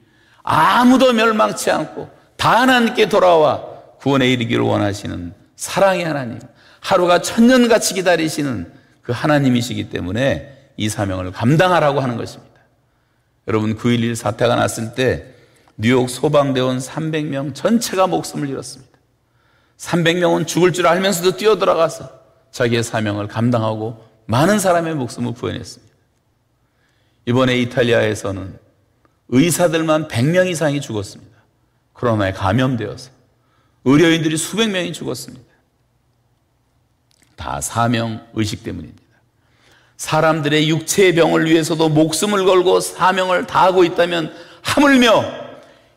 아무도 0.43 1.13
멸망치 1.13 1.71
않고 1.71 2.09
다 2.37 2.61
하나님께 2.61 3.09
돌아와 3.09 3.63
구원에 3.99 4.29
이르기를 4.31 4.63
원하시는 4.63 5.33
사랑의 5.55 6.05
하나님, 6.05 6.39
하루가 6.79 7.21
천년같이 7.21 7.93
기다리시는 7.93 8.71
그 9.01 9.11
하나님이시기 9.11 9.89
때문에 9.89 10.71
이 10.75 10.89
사명을 10.89 11.31
감당하라고 11.31 12.01
하는 12.01 12.17
것입니다. 12.17 12.53
여러분 13.47 13.77
9.11 13.77 14.15
사태가 14.15 14.55
났을 14.55 14.95
때 14.95 15.25
뉴욕 15.77 16.09
소방대원 16.09 16.79
300명 16.79 17.55
전체가 17.55 18.07
목숨을 18.07 18.49
잃었습니다. 18.49 18.93
300명은 19.77 20.47
죽을 20.47 20.71
줄 20.71 20.87
알면서도 20.87 21.37
뛰어들어가서 21.37 22.09
자기의 22.51 22.83
사명을 22.83 23.27
감당하고 23.27 24.05
많은 24.25 24.59
사람의 24.59 24.95
목숨을 24.95 25.33
구해냈습니다. 25.33 25.82
이번에 27.25 27.57
이탈리아에서는 27.59 28.59
의사들만 29.29 30.07
100명 30.07 30.49
이상이 30.49 30.81
죽었습니다. 30.81 31.33
코로나에 31.93 32.33
감염되어서. 32.33 33.11
의료인들이 33.85 34.37
수백 34.37 34.69
명이 34.69 34.93
죽었습니다. 34.93 35.45
다 37.35 37.61
사명 37.61 38.25
의식 38.33 38.63
때문입니다. 38.63 39.01
사람들의 39.97 40.69
육체의 40.69 41.15
병을 41.15 41.45
위해서도 41.45 41.89
목숨을 41.89 42.45
걸고 42.45 42.79
사명을 42.79 43.47
다하고 43.47 43.83
있다면 43.83 44.33
하물며 44.61 45.23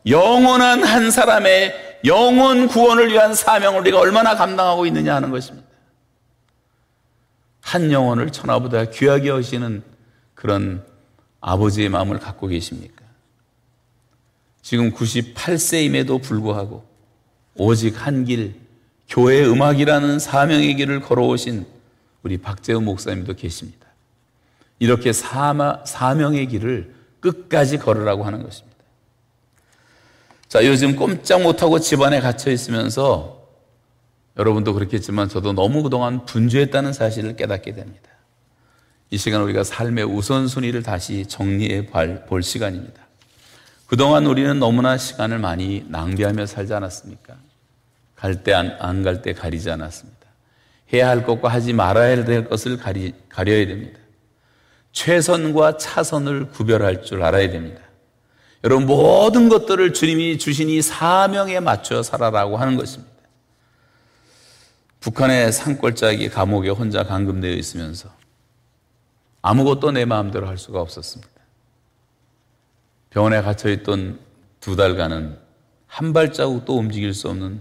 영원한 0.07 0.85
한 0.85 1.11
사람의 1.11 2.01
영원 2.05 2.69
구원을 2.69 3.11
위한 3.11 3.35
사명을 3.35 3.81
우리가 3.81 3.99
얼마나 3.99 4.37
감당하고 4.37 4.87
있느냐 4.87 5.15
하는 5.17 5.31
것입니다. 5.31 5.67
한 7.63 7.91
영혼을 7.91 8.31
천하보다 8.31 8.91
귀하게 8.91 9.29
여시는 9.29 9.83
그런 10.35 10.86
아버지의 11.47 11.89
마음을 11.89 12.19
갖고 12.19 12.49
계십니까? 12.49 13.05
지금 14.63 14.93
98세임에도 14.93 16.21
불구하고 16.21 16.85
오직 17.55 18.05
한 18.05 18.25
길, 18.25 18.57
교회 19.09 19.47
음악이라는 19.47 20.19
사명의 20.19 20.75
길을 20.75 21.01
걸어오신 21.03 21.65
우리 22.25 22.37
박재우 22.39 22.81
목사님도 22.81 23.35
계십니다. 23.35 23.87
이렇게 24.81 25.13
사마, 25.13 25.85
사명의 25.85 26.49
길을 26.49 26.93
끝까지 27.21 27.79
걸으라고 27.79 28.25
하는 28.25 28.43
것입니다. 28.43 28.77
자, 30.49 30.67
요즘 30.67 30.97
꼼짝 30.97 31.43
못하고 31.43 31.79
집안에 31.79 32.19
갇혀 32.19 32.51
있으면서 32.51 33.47
여러분도 34.37 34.75
그렇겠지만 34.75 35.29
저도 35.29 35.53
너무 35.53 35.85
그동안 35.85 36.27
분주했다는 36.27 36.93
사실을 36.93 37.37
깨닫게 37.37 37.73
됩니다. 37.73 38.16
이 39.11 39.19
시간 39.19 39.43
우리가 39.43 39.65
삶의 39.65 40.05
우선순위를 40.05 40.83
다시 40.83 41.27
정리해 41.27 41.87
볼 41.87 42.43
시간입니다. 42.43 43.07
그동안 43.87 44.27
우리는 44.27 44.59
너무나 44.59 44.97
시간을 44.99 45.39
많이 45.39 45.85
낭비하며 45.89 46.47
살지 46.47 46.75
않았습니까? 46.75 47.37
갈 48.17 48.43
때 48.43 48.53
안 48.55 49.03
갈 49.05 49.23
때 49.23 49.33
가리지 49.33 49.71
않았습니다. 49.71 50.17
해야 50.93 51.09
할 51.09 51.25
것과 51.25 51.49
하지 51.49 51.73
말아야 51.73 52.25
될 52.25 52.49
것을 52.49 52.79
가리, 52.79 53.15
가려야 53.29 53.67
됩니다. 53.67 53.99
최선과 54.93 55.77
차선을 55.77 56.49
구별할 56.51 57.03
줄 57.03 57.23
알아야 57.23 57.51
됩니다. 57.51 57.81
여러분, 58.65 58.87
모든 58.87 59.49
것들을 59.49 59.93
주님이 59.93 60.39
주신 60.39 60.69
이 60.69 60.81
사명에 60.83 61.61
맞춰 61.61 62.03
살아라고 62.03 62.57
하는 62.57 62.77
것입니다. 62.77 63.13
북한의 65.01 65.53
산골짜기 65.53 66.31
감옥에 66.31 66.71
혼자 66.71 67.05
감금되어 67.05 67.53
있으면서 67.53 68.09
아무것도 69.43 69.93
내 69.93 70.05
마음대로 70.05 70.49
할 70.49 70.59
수가 70.59 70.81
없었습니다. 70.81 71.33
병원에 73.11 73.41
갇혀있던 73.41 74.19
두 74.61 74.77
달간은 74.77 75.39
한 75.87 76.13
발자국도 76.13 76.77
움직일 76.77 77.15
수 77.15 77.29
없는 77.29 77.61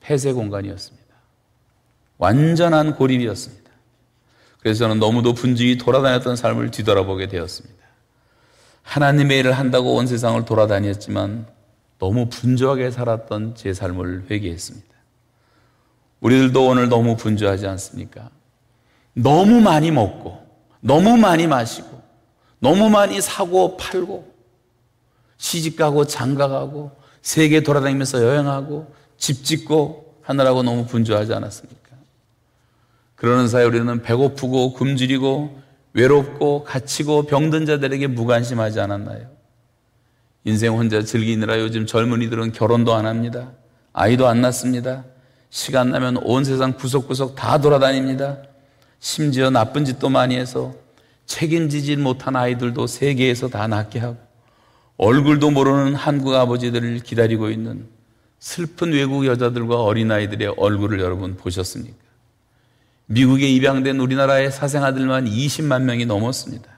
폐쇄 0.00 0.32
공간이었습니다. 0.32 1.06
완전한 2.18 2.94
고립이었습니다. 2.94 3.70
그래서 4.60 4.80
저는 4.80 4.98
너무도 4.98 5.34
분주히 5.34 5.78
돌아다녔던 5.78 6.36
삶을 6.36 6.70
뒤돌아보게 6.70 7.28
되었습니다. 7.28 7.76
하나님의 8.82 9.40
일을 9.40 9.52
한다고 9.52 9.94
온 9.94 10.06
세상을 10.06 10.44
돌아다녔지만 10.44 11.46
너무 11.98 12.28
분주하게 12.28 12.90
살았던 12.90 13.54
제 13.54 13.72
삶을 13.72 14.26
회개했습니다. 14.30 14.86
우리들도 16.20 16.66
오늘 16.66 16.88
너무 16.88 17.16
분주하지 17.16 17.66
않습니까? 17.66 18.30
너무 19.12 19.60
많이 19.60 19.90
먹고, 19.90 20.45
너무 20.86 21.16
많이 21.16 21.48
마시고, 21.48 22.00
너무 22.60 22.88
많이 22.88 23.20
사고 23.20 23.76
팔고, 23.76 24.32
시집가고 25.36 26.06
장가가고, 26.06 26.92
세계 27.22 27.62
돌아다니면서 27.62 28.22
여행하고, 28.22 28.94
집 29.18 29.44
짓고 29.44 30.14
하느라고 30.22 30.62
너무 30.62 30.86
분주하지 30.86 31.34
않았습니까? 31.34 31.96
그러는 33.16 33.48
사이 33.48 33.64
우리는 33.64 34.02
배고프고 34.02 34.74
굶주리고 34.74 35.60
외롭고 35.94 36.64
갇히고 36.64 37.24
병든 37.24 37.66
자들에게 37.66 38.06
무관심하지 38.08 38.78
않았나요? 38.78 39.28
인생 40.44 40.74
혼자 40.74 41.02
즐기느라 41.02 41.58
요즘 41.60 41.86
젊은이들은 41.86 42.52
결혼도 42.52 42.94
안 42.94 43.06
합니다. 43.06 43.52
아이도 43.92 44.28
안 44.28 44.42
낳습니다. 44.42 45.04
시간 45.48 45.90
나면 45.90 46.18
온 46.18 46.44
세상 46.44 46.74
구석구석 46.74 47.34
다 47.34 47.58
돌아다닙니다. 47.58 48.38
심지어 49.00 49.50
나쁜 49.50 49.84
짓도 49.84 50.08
많이 50.08 50.36
해서 50.36 50.74
책임지지 51.26 51.96
못한 51.96 52.36
아이들도 52.36 52.86
세계에서 52.86 53.48
다 53.48 53.66
낳게 53.66 53.98
하고 53.98 54.16
얼굴도 54.96 55.50
모르는 55.50 55.94
한국 55.94 56.34
아버지들을 56.34 57.00
기다리고 57.00 57.50
있는 57.50 57.86
슬픈 58.38 58.92
외국 58.92 59.26
여자들과 59.26 59.82
어린아이들의 59.82 60.54
얼굴을 60.56 61.00
여러분 61.00 61.36
보셨습니까? 61.36 61.96
미국에 63.06 63.48
입양된 63.48 63.98
우리나라의 63.98 64.50
사생아들만 64.50 65.26
20만 65.26 65.82
명이 65.82 66.06
넘었습니다. 66.06 66.68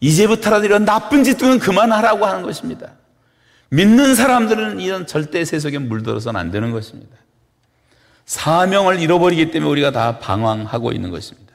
이제부터라도 0.00 0.66
이런 0.66 0.84
나쁜 0.84 1.24
짓들은 1.24 1.58
그만하라고 1.58 2.26
하는 2.26 2.42
것입니다. 2.42 2.92
믿는 3.70 4.14
사람들은 4.14 4.80
이런 4.80 5.06
절대 5.06 5.44
세속에 5.44 5.78
물들어서는 5.78 6.38
안 6.38 6.50
되는 6.50 6.70
것입니다. 6.70 7.16
사명을 8.26 9.00
잃어버리기 9.00 9.50
때문에 9.50 9.70
우리가 9.70 9.90
다 9.90 10.18
방황하고 10.18 10.92
있는 10.92 11.10
것입니다. 11.10 11.52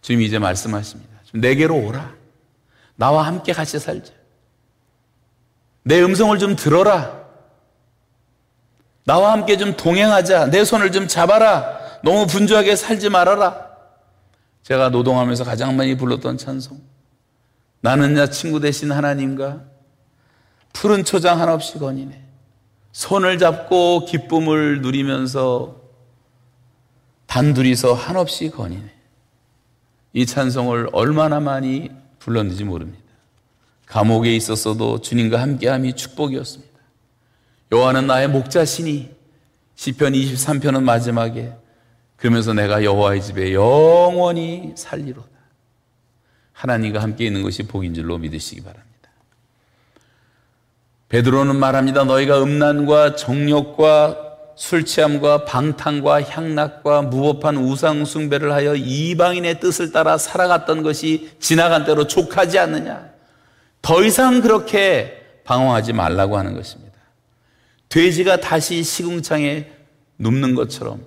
주님이 0.00 0.26
이제 0.26 0.38
말씀하십니다. 0.38 1.12
내게로 1.34 1.76
오라. 1.76 2.14
나와 2.96 3.26
함께 3.26 3.52
같이 3.52 3.78
살자. 3.78 4.12
내 5.84 6.02
음성을 6.02 6.38
좀 6.38 6.56
들어라. 6.56 7.22
나와 9.04 9.32
함께 9.32 9.56
좀 9.56 9.76
동행하자. 9.76 10.50
내 10.50 10.64
손을 10.64 10.92
좀 10.92 11.08
잡아라. 11.08 11.78
너무 12.02 12.26
분주하게 12.26 12.76
살지 12.76 13.08
말아라. 13.10 13.72
제가 14.62 14.90
노동하면서 14.90 15.44
가장 15.44 15.76
많이 15.76 15.96
불렀던 15.96 16.38
찬송. 16.38 16.80
나는 17.80 18.16
야 18.16 18.28
친구 18.28 18.60
대신 18.60 18.92
하나님과 18.92 19.60
푸른 20.72 21.04
초장 21.04 21.40
한없이 21.40 21.78
거니네. 21.78 22.22
손을 22.92 23.38
잡고 23.38 24.04
기쁨을 24.06 24.82
누리면서 24.82 25.81
단둘이서 27.32 27.94
한없이 27.94 28.50
거니네. 28.50 28.84
이 30.12 30.26
찬송을 30.26 30.90
얼마나 30.92 31.40
많이 31.40 31.90
불렀는지 32.18 32.62
모릅니다. 32.62 33.02
감옥에 33.86 34.36
있었어도 34.36 35.00
주님과 35.00 35.40
함께함이 35.40 35.94
축복이었습니다. 35.94 36.78
여호와는 37.72 38.06
나의 38.06 38.28
목자시니 38.28 39.16
시편 39.76 40.12
23편은 40.12 40.82
마지막에 40.82 41.54
그러면서 42.16 42.52
내가 42.52 42.84
여호와의 42.84 43.22
집에 43.22 43.54
영원히 43.54 44.74
살리로다. 44.76 45.26
하나님과 46.52 47.00
함께 47.00 47.24
있는 47.24 47.42
것이 47.42 47.62
복인 47.62 47.94
줄로 47.94 48.18
믿으시기 48.18 48.60
바랍니다. 48.60 49.08
베드로는 51.08 51.56
말합니다. 51.56 52.04
너희가 52.04 52.42
음란과 52.42 53.16
정욕과 53.16 54.31
술 54.54 54.84
취함과 54.84 55.44
방탕과 55.44 56.22
향락과 56.22 57.02
무법한 57.02 57.56
우상 57.56 58.04
숭배를 58.04 58.52
하여 58.52 58.74
이방인의 58.74 59.60
뜻을 59.60 59.92
따라 59.92 60.18
살아갔던 60.18 60.82
것이 60.82 61.30
지나간 61.40 61.84
대로 61.84 62.06
족하지 62.06 62.58
않느냐. 62.58 63.10
더 63.80 64.04
이상 64.04 64.40
그렇게 64.40 65.20
방황하지 65.44 65.92
말라고 65.92 66.38
하는 66.38 66.54
것입니다. 66.54 66.92
돼지가 67.88 68.38
다시 68.38 68.82
시궁창에 68.82 69.70
눕는 70.18 70.54
것처럼 70.54 71.04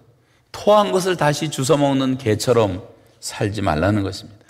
토한 0.51 0.91
것을 0.91 1.15
다시 1.15 1.49
주워 1.49 1.77
먹는 1.77 2.17
개처럼 2.17 2.83
살지 3.19 3.61
말라는 3.61 4.03
것입니다. 4.03 4.45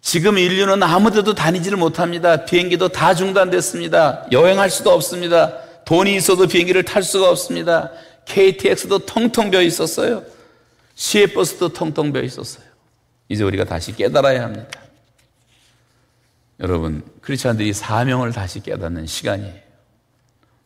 지금 0.00 0.36
인류는 0.36 0.82
아무데도 0.82 1.34
다니지를 1.34 1.78
못합니다. 1.78 2.44
비행기도 2.44 2.88
다 2.88 3.14
중단됐습니다. 3.14 4.26
여행할 4.32 4.68
수도 4.68 4.90
없습니다. 4.90 5.54
돈이 5.84 6.14
있어도 6.16 6.46
비행기를 6.46 6.84
탈 6.84 7.02
수가 7.02 7.30
없습니다. 7.30 7.90
KTX도 8.24 9.00
텅텅 9.00 9.50
비어 9.50 9.62
있었어요. 9.62 10.24
시외버스도 10.94 11.72
텅텅 11.72 12.12
비어 12.12 12.22
있었어요. 12.22 12.64
이제 13.28 13.42
우리가 13.44 13.64
다시 13.64 13.94
깨달아야 13.94 14.44
합니다. 14.44 14.80
여러분, 16.60 17.02
크리스찬들이 17.22 17.72
사명을 17.72 18.32
다시 18.32 18.60
깨닫는 18.60 19.06
시간이에요. 19.06 19.54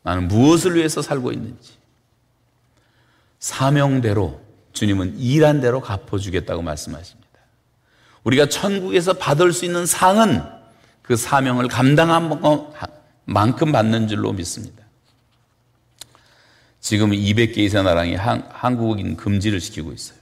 나는 0.03 0.29
무엇을 0.29 0.75
위해서 0.75 1.01
살고 1.01 1.33
있는지. 1.33 1.73
사명대로 3.39 4.41
주님은 4.73 5.19
일한 5.19 5.61
대로 5.61 5.81
갚아주겠다고 5.81 6.63
말씀하십니다. 6.63 7.27
우리가 8.25 8.49
천국에서 8.49 9.15
받을 9.15 9.53
수 9.53 9.65
있는 9.65 9.87
상은 9.87 10.43
그 11.03 11.17
사명을 11.17 11.69
감당한 11.69 12.41
만큼 13.25 13.73
받는 13.73 14.09
줄로 14.09 14.33
믿습니다. 14.33 14.86
지금 16.87 17.11
200개 17.11 17.59
이상 17.59 17.85
나라이 17.85 18.15
한국인 18.15 19.17
금지를 19.17 19.61
시키고 19.61 19.93
있어요. 19.93 20.21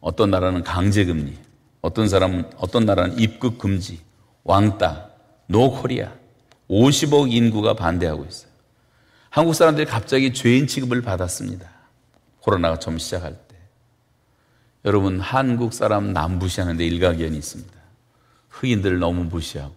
어떤 0.00 0.28
나라는 0.28 0.64
강제격리, 0.64 1.38
어떤 1.82 2.08
사람은, 2.08 2.50
어떤 2.56 2.84
나라는 2.84 3.16
입국 3.20 3.58
금지, 3.58 4.00
왕따, 4.42 5.10
No 5.46 5.70
Korea, 5.70 6.10
50억 6.68 7.30
인구가 7.30 7.74
반대하고 7.74 8.24
있어요. 8.24 8.50
한국 9.30 9.54
사람들이 9.54 9.86
갑자기 9.86 10.32
죄인 10.34 10.66
취급을 10.66 11.00
받았습니다. 11.00 11.70
코로나가 12.40 12.80
처음 12.80 12.98
시작할 12.98 13.32
때. 13.46 13.56
여러분, 14.84 15.20
한국 15.20 15.74
사람 15.74 16.12
남 16.12 16.26
무시하는데 16.26 16.84
일가견이 16.84 17.38
있습니다. 17.38 17.72
흑인들 18.48 18.98
너무 18.98 19.22
무시하고, 19.22 19.76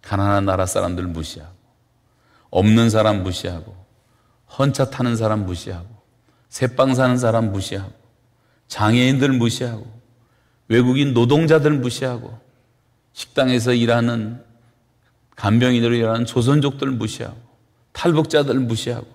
가난한 0.00 0.46
나라 0.46 0.64
사람들 0.64 1.06
무시하고, 1.06 1.52
없는 2.48 2.88
사람 2.88 3.22
무시하고, 3.22 3.81
헌차 4.58 4.90
타는 4.90 5.16
사람 5.16 5.46
무시하고, 5.46 5.88
새빵 6.48 6.94
사는 6.94 7.16
사람 7.16 7.52
무시하고, 7.52 7.92
장애인들 8.68 9.32
무시하고, 9.32 9.86
외국인 10.68 11.14
노동자들 11.14 11.72
무시하고, 11.72 12.38
식당에서 13.12 13.72
일하는 13.74 14.42
간병인으로 15.36 15.94
일하는 15.94 16.26
조선족들 16.26 16.90
무시하고, 16.90 17.36
탈북자들 17.92 18.58
무시하고, 18.60 19.06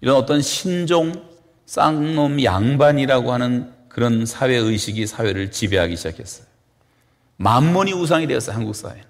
이런 0.00 0.16
어떤 0.16 0.42
신종 0.42 1.12
쌍놈 1.66 2.42
양반이라고 2.42 3.32
하는 3.32 3.72
그런 3.88 4.26
사회 4.26 4.56
의식이 4.56 5.06
사회를 5.06 5.50
지배하기 5.50 5.96
시작했어요. 5.96 6.46
만mon이 7.36 7.92
우상이 7.92 8.26
되었어요, 8.26 8.56
한국 8.56 8.74
사회는. 8.74 9.04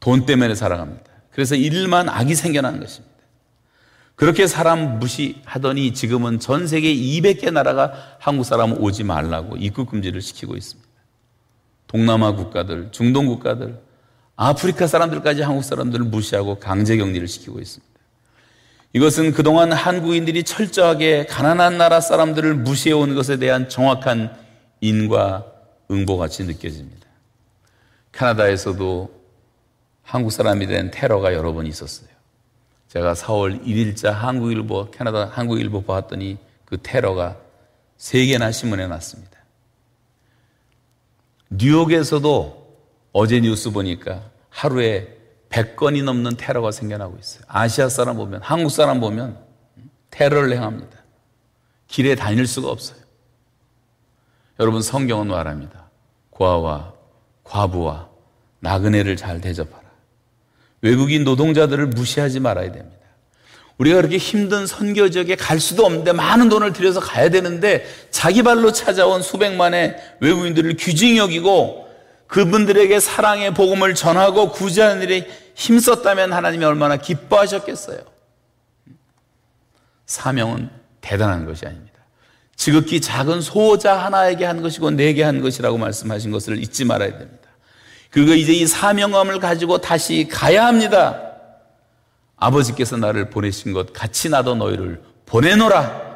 돈 0.00 0.24
때문에 0.24 0.54
살아갑니다. 0.54 1.07
그래서 1.38 1.54
일만 1.54 2.08
악이 2.08 2.34
생겨나는 2.34 2.80
것입니다. 2.80 3.14
그렇게 4.16 4.48
사람 4.48 4.98
무시하더니 4.98 5.94
지금은 5.94 6.40
전 6.40 6.66
세계 6.66 6.92
200개 6.92 7.52
나라가 7.52 8.16
한국 8.18 8.42
사람 8.42 8.72
오지 8.72 9.04
말라고 9.04 9.56
입국 9.56 9.88
금지를 9.88 10.20
시키고 10.20 10.56
있습니다. 10.56 10.90
동남아 11.86 12.32
국가들, 12.32 12.88
중동 12.90 13.26
국가들, 13.26 13.78
아프리카 14.34 14.88
사람들까지 14.88 15.42
한국 15.42 15.62
사람들을 15.62 16.06
무시하고 16.06 16.58
강제 16.58 16.96
격리를 16.96 17.28
시키고 17.28 17.60
있습니다. 17.60 18.00
이것은 18.94 19.30
그동안 19.30 19.70
한국인들이 19.70 20.42
철저하게 20.42 21.26
가난한 21.26 21.78
나라 21.78 22.00
사람들을 22.00 22.52
무시해 22.56 22.92
온 22.92 23.14
것에 23.14 23.36
대한 23.36 23.68
정확한 23.68 24.36
인과 24.80 25.46
응보 25.88 26.16
같이 26.16 26.42
느껴집니다. 26.42 27.06
캐나다에서도 28.10 29.17
한국 30.08 30.30
사람이 30.30 30.66
된 30.66 30.90
테러가 30.90 31.34
여러 31.34 31.52
번 31.52 31.66
있었어요. 31.66 32.08
제가 32.88 33.12
4월 33.12 33.62
1일자 33.62 34.10
한국일보, 34.10 34.90
캐나다 34.90 35.26
한국일보 35.26 35.82
봤더니 35.82 36.38
그 36.64 36.78
테러가 36.82 37.36
세 37.98 38.24
개나 38.24 38.50
신문에 38.50 38.86
났습니다. 38.86 39.38
뉴욕에서도 41.50 42.78
어제 43.12 43.40
뉴스 43.40 43.70
보니까 43.70 44.22
하루에 44.48 45.14
100건이 45.50 46.02
넘는 46.02 46.38
테러가 46.38 46.70
생겨나고 46.70 47.18
있어요. 47.20 47.42
아시아 47.46 47.90
사람 47.90 48.16
보면, 48.16 48.40
한국 48.42 48.70
사람 48.70 49.00
보면 49.00 49.38
테러를 50.08 50.54
행합니다. 50.54 51.00
길에 51.86 52.14
다닐 52.14 52.46
수가 52.46 52.70
없어요. 52.70 52.98
여러분 54.58 54.80
성경은 54.80 55.26
말합니다. 55.26 55.90
고아와 56.30 56.94
과부와 57.44 58.08
나그네를 58.60 59.16
잘 59.16 59.42
대접하라. 59.42 59.87
외국인 60.80 61.24
노동자들을 61.24 61.86
무시하지 61.88 62.40
말아야 62.40 62.72
됩니다. 62.72 62.98
우리가 63.78 63.96
그렇게 63.96 64.16
힘든 64.16 64.66
선교 64.66 65.08
지역에 65.08 65.36
갈 65.36 65.60
수도 65.60 65.86
없는데 65.86 66.12
많은 66.12 66.48
돈을 66.48 66.72
들여서 66.72 67.00
가야 67.00 67.28
되는데 67.28 67.86
자기 68.10 68.42
발로 68.42 68.72
찾아온 68.72 69.22
수백만의 69.22 69.96
외국인들을 70.20 70.74
귀중히 70.74 71.18
여기고 71.18 71.86
그분들에게 72.26 72.98
사랑의 73.00 73.54
복음을 73.54 73.94
전하고 73.94 74.50
구제하는 74.50 75.02
일에 75.02 75.28
힘썼다면 75.54 76.32
하나님이 76.32 76.64
얼마나 76.64 76.96
기뻐하셨겠어요. 76.96 78.00
사명은 80.06 80.70
대단한 81.00 81.46
것이 81.46 81.64
아닙니다. 81.66 81.98
지극히 82.56 83.00
작은 83.00 83.40
소자 83.40 83.96
하나에게 83.96 84.44
한 84.44 84.60
것이고 84.60 84.90
내게 84.90 85.22
한 85.22 85.40
것이라고 85.40 85.78
말씀하신 85.78 86.32
것을 86.32 86.58
잊지 86.58 86.84
말아야 86.84 87.16
됩니다. 87.16 87.47
그리고 88.10 88.32
이제 88.32 88.52
이 88.52 88.66
사명감을 88.66 89.38
가지고 89.38 89.78
다시 89.78 90.28
가야 90.30 90.66
합니다. 90.66 91.20
아버지께서 92.36 92.96
나를 92.96 93.30
보내신 93.30 93.72
것 93.72 93.92
같이 93.92 94.28
나도 94.28 94.54
너희를 94.54 95.02
보내노라. 95.26 96.08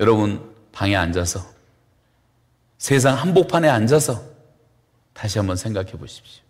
여러분 0.00 0.54
방에 0.72 0.94
앉아서 0.94 1.40
세상 2.78 3.16
한복판에 3.16 3.68
앉아서 3.68 4.22
다시 5.14 5.38
한번 5.38 5.56
생각해 5.56 5.92
보십시오. 5.92 6.44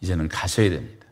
이제는 0.00 0.28
가셔야 0.28 0.70
됩니다. 0.70 1.06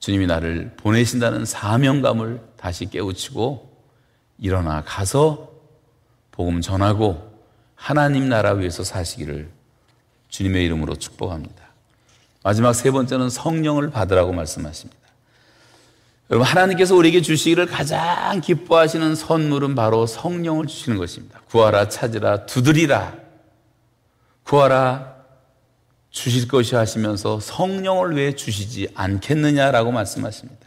주님이 0.00 0.26
나를 0.26 0.72
보내신다는 0.76 1.44
사명감을 1.44 2.40
다시 2.56 2.86
깨우치고 2.86 3.76
일어나 4.38 4.82
가서 4.84 5.52
복음 6.32 6.60
전하고 6.60 7.40
하나님 7.74 8.28
나라 8.28 8.52
위해서 8.52 8.84
사시기를 8.84 9.55
주님의 10.36 10.66
이름으로 10.66 10.96
축복합니다. 10.96 11.64
마지막 12.42 12.74
세 12.74 12.90
번째는 12.90 13.30
성령을 13.30 13.90
받으라고 13.90 14.34
말씀하십니다. 14.34 15.00
여러분, 16.30 16.46
하나님께서 16.46 16.94
우리에게 16.94 17.22
주시기를 17.22 17.64
가장 17.64 18.42
기뻐하시는 18.42 19.14
선물은 19.14 19.74
바로 19.74 20.06
성령을 20.06 20.66
주시는 20.66 20.98
것입니다. 20.98 21.40
구하라, 21.48 21.88
찾으라, 21.88 22.44
두드리라. 22.44 23.14
구하라 24.42 25.16
주실 26.10 26.48
것이 26.48 26.74
하시면서 26.74 27.40
성령을 27.40 28.16
왜 28.16 28.34
주시지 28.34 28.88
않겠느냐라고 28.94 29.90
말씀하십니다. 29.90 30.66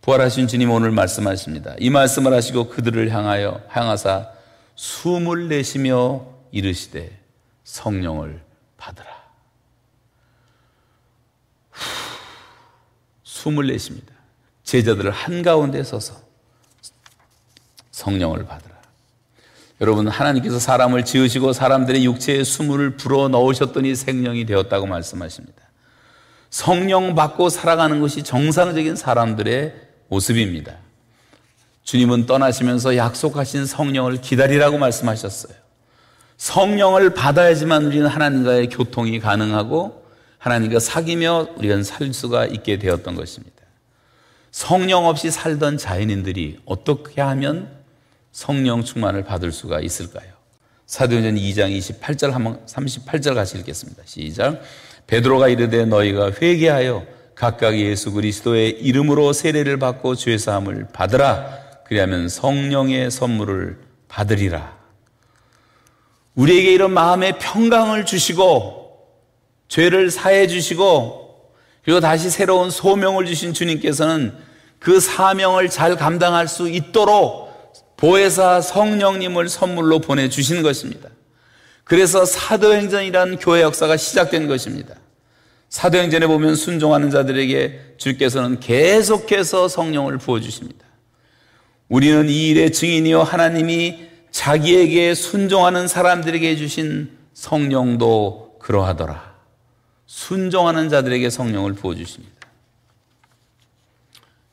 부활하신 0.00 0.48
주님 0.48 0.72
오늘 0.72 0.90
말씀하십니다. 0.90 1.76
이 1.78 1.88
말씀을 1.88 2.34
하시고 2.34 2.68
그들을 2.68 3.10
향하여 3.10 3.60
향하사 3.68 4.28
숨을 4.74 5.48
내쉬며 5.48 6.26
이르시되 6.50 7.16
성령을 7.62 8.51
받으라. 8.82 9.06
후, 11.70 11.84
숨을 13.22 13.68
내쉽니다. 13.68 14.12
제자들을 14.64 15.10
한가운데 15.10 15.82
서서 15.84 16.20
성령을 17.92 18.44
받으라. 18.44 18.72
여러분 19.80 20.08
하나님께서 20.08 20.58
사람을 20.58 21.04
지으시고 21.04 21.52
사람들의 21.52 22.04
육체에 22.04 22.44
수물을 22.44 22.96
불어 22.96 23.28
넣으셨더니 23.28 23.94
생명이 23.94 24.46
되었다고 24.46 24.86
말씀하십니다. 24.86 25.62
성령 26.50 27.14
받고 27.14 27.48
살아가는 27.48 28.00
것이 28.00 28.22
정상적인 28.22 28.96
사람들의 28.96 29.74
모습입니다. 30.08 30.76
주님은 31.84 32.26
떠나시면서 32.26 32.96
약속하신 32.96 33.66
성령을 33.66 34.20
기다리라고 34.20 34.78
말씀하셨어요. 34.78 35.54
성령을 36.42 37.14
받아야지만 37.14 37.84
우리는 37.84 38.04
하나님과의 38.08 38.68
교통이 38.68 39.20
가능하고 39.20 40.04
하나님과 40.38 40.80
사귀며 40.80 41.50
우리가 41.56 41.80
살 41.84 42.12
수가 42.12 42.46
있게 42.46 42.80
되었던 42.80 43.14
것입니다. 43.14 43.62
성령 44.50 45.06
없이 45.06 45.30
살던 45.30 45.78
자연인들이 45.78 46.58
어떻게 46.64 47.20
하면 47.20 47.70
성령 48.32 48.82
충만을 48.82 49.22
받을 49.22 49.52
수가 49.52 49.80
있을까요? 49.82 50.32
사도행전 50.86 51.36
2장 51.36 51.78
28절 51.78 52.32
한번 52.32 52.58
38절 52.66 53.36
같이 53.36 53.58
읽겠습니다. 53.58 54.02
시작. 54.04 54.62
베드로가 55.06 55.46
이르되 55.46 55.84
너희가 55.84 56.32
회개하여 56.32 57.06
각각 57.36 57.78
예수 57.78 58.10
그리스도의 58.10 58.80
이름으로 58.80 59.32
세례를 59.32 59.78
받고 59.78 60.16
죄 60.16 60.36
사함을 60.38 60.88
받으라. 60.92 61.60
그리하면 61.86 62.28
성령의 62.28 63.12
선물을 63.12 63.78
받으리라. 64.08 64.81
우리에게 66.34 66.72
이런 66.72 66.92
마음의 66.92 67.38
평강을 67.38 68.06
주시고 68.06 68.98
죄를 69.68 70.10
사해 70.10 70.46
주시고 70.46 71.22
그리고 71.84 72.00
다시 72.00 72.30
새로운 72.30 72.70
소명을 72.70 73.26
주신 73.26 73.52
주님께서는 73.52 74.34
그 74.78 75.00
사명을 75.00 75.68
잘 75.68 75.96
감당할 75.96 76.48
수 76.48 76.68
있도록 76.68 77.52
보혜사 77.96 78.60
성령님을 78.60 79.48
선물로 79.48 80.00
보내주시는 80.00 80.62
것입니다. 80.62 81.08
그래서 81.84 82.24
사도행전이라는 82.24 83.38
교회 83.38 83.62
역사가 83.62 83.96
시작된 83.96 84.48
것입니다. 84.48 84.94
사도행전에 85.68 86.26
보면 86.26 86.54
순종하는 86.54 87.10
자들에게 87.10 87.94
주께서는 87.96 88.60
계속해서 88.60 89.68
성령을 89.68 90.18
부어 90.18 90.40
주십니다. 90.40 90.84
우리는 91.88 92.28
이 92.28 92.48
일의 92.48 92.72
증인이요 92.72 93.22
하나님이 93.22 94.11
자기에게 94.32 95.14
순종하는 95.14 95.86
사람들에게 95.86 96.56
주신 96.56 97.16
성령도 97.34 98.56
그러하더라. 98.58 99.32
순종하는 100.06 100.88
자들에게 100.88 101.30
성령을 101.30 101.74
부어주십니다. 101.74 102.32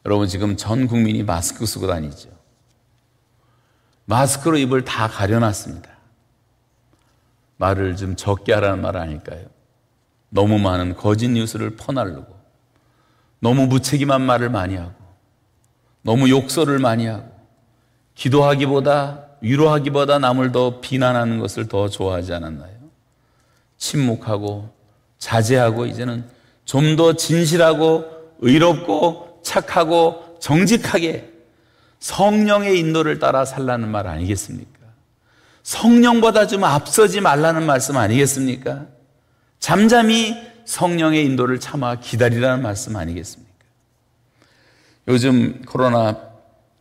여러분 0.06 0.28
지금 0.28 0.58
전 0.58 0.88
국민이 0.88 1.24
마스크 1.24 1.66
쓰고 1.66 1.88
다니죠. 1.88 2.30
마스크로 4.06 4.58
입을 4.58 4.86
다 4.86 5.08
가려놨습니다. 5.08 5.90
말을 7.58 7.96
좀 7.96 8.16
적게 8.16 8.54
하라는 8.54 8.82
말 8.82 8.98
아닐까요? 8.98 9.46
너무 10.30 10.60
많은 10.60 10.96
거짓 10.96 11.30
뉴스를 11.30 11.76
퍼날르고, 11.76 12.38
너무 13.40 13.68
무책임한 13.68 14.22
말을 14.22 14.50
많이 14.50 14.76
하고, 14.76 14.94
너무 16.02 16.30
욕설을 16.30 16.80
많이 16.80 17.06
하고, 17.06 17.30
기도하기보다, 18.16 19.29
위로하기보다 19.42 20.20
남을 20.20 20.52
더 20.52 20.80
비난하는 20.82 21.40
것을 21.40 21.68
더 21.68 21.90
좋아하지 21.90 22.34
않았나요? 22.34 22.74
침묵하고, 23.78 24.70
자제하고, 25.18 25.86
이제는 25.86 26.26
좀 26.66 26.96
더 26.96 27.14
진실하고, 27.14 28.06
의롭고, 28.40 29.42
착하고, 29.44 30.38
정직하게 30.40 31.32
성령의 32.00 32.80
인도를 32.80 33.20
따라 33.20 33.46
살라는 33.46 33.90
말 33.90 34.08
아니겠습니까? 34.08 34.80
성령보다 35.64 36.48
좀 36.48 36.64
앞서지 36.64 37.22
말라는 37.22 37.66
말씀 37.66 37.98
아니겠습니까? 37.98 38.86
잠잠히 39.60 40.36
성령의 40.66 41.26
인도를 41.26 41.60
참아 41.60 41.96
기다리라는 41.96 42.64
말씀 42.64 42.96
아니겠습니까? 42.96 43.50
요즘 45.08 45.62
코로나 45.66 46.29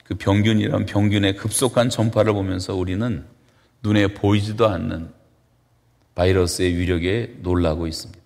그 0.08 0.14
병균이란 0.14 0.86
병균의 0.86 1.36
급속한 1.36 1.90
전파를 1.90 2.32
보면서 2.32 2.74
우리는 2.74 3.26
눈에 3.82 4.14
보이지도 4.14 4.66
않는 4.66 5.10
바이러스의 6.14 6.74
위력에 6.76 7.34
놀라고 7.42 7.86
있습니다. 7.86 8.18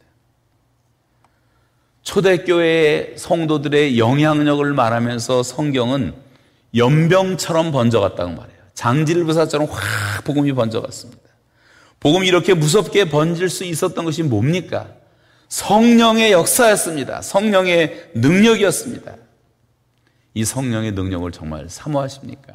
초대교회의 2.03 3.15
성도들의 3.17 3.99
영향력을 3.99 4.73
말하면서 4.73 5.43
성경은 5.43 6.15
연병처럼 6.77 7.73
번져갔다고 7.73 8.31
말해요. 8.31 8.59
장질부사처럼 8.75 9.67
확 9.69 10.23
복음이 10.23 10.53
번져갔습니다. 10.53 11.21
복음이 11.99 12.29
이렇게 12.29 12.55
무섭게 12.55 13.09
번질 13.09 13.49
수 13.49 13.65
있었던 13.65 14.05
것이 14.05 14.23
뭡니까? 14.23 14.89
성령의 15.49 16.31
역사였습니다. 16.31 17.23
성령의 17.23 18.11
능력이었습니다. 18.15 19.22
이 20.35 20.45
성령의 20.45 20.93
능력을 20.93 21.31
정말 21.33 21.69
사모하십니까? 21.69 22.55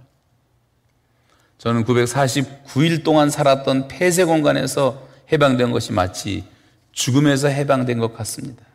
저는 1.57 1.86
949일 1.86 3.03
동안 3.03 3.30
살았던 3.30 3.88
폐쇄 3.88 4.23
공간에서 4.23 5.07
해방된 5.32 5.71
것이 5.71 5.91
마치 5.91 6.43
죽음에서 6.91 7.47
해방된 7.47 7.99
것 7.99 8.13
같습니다. 8.15 8.65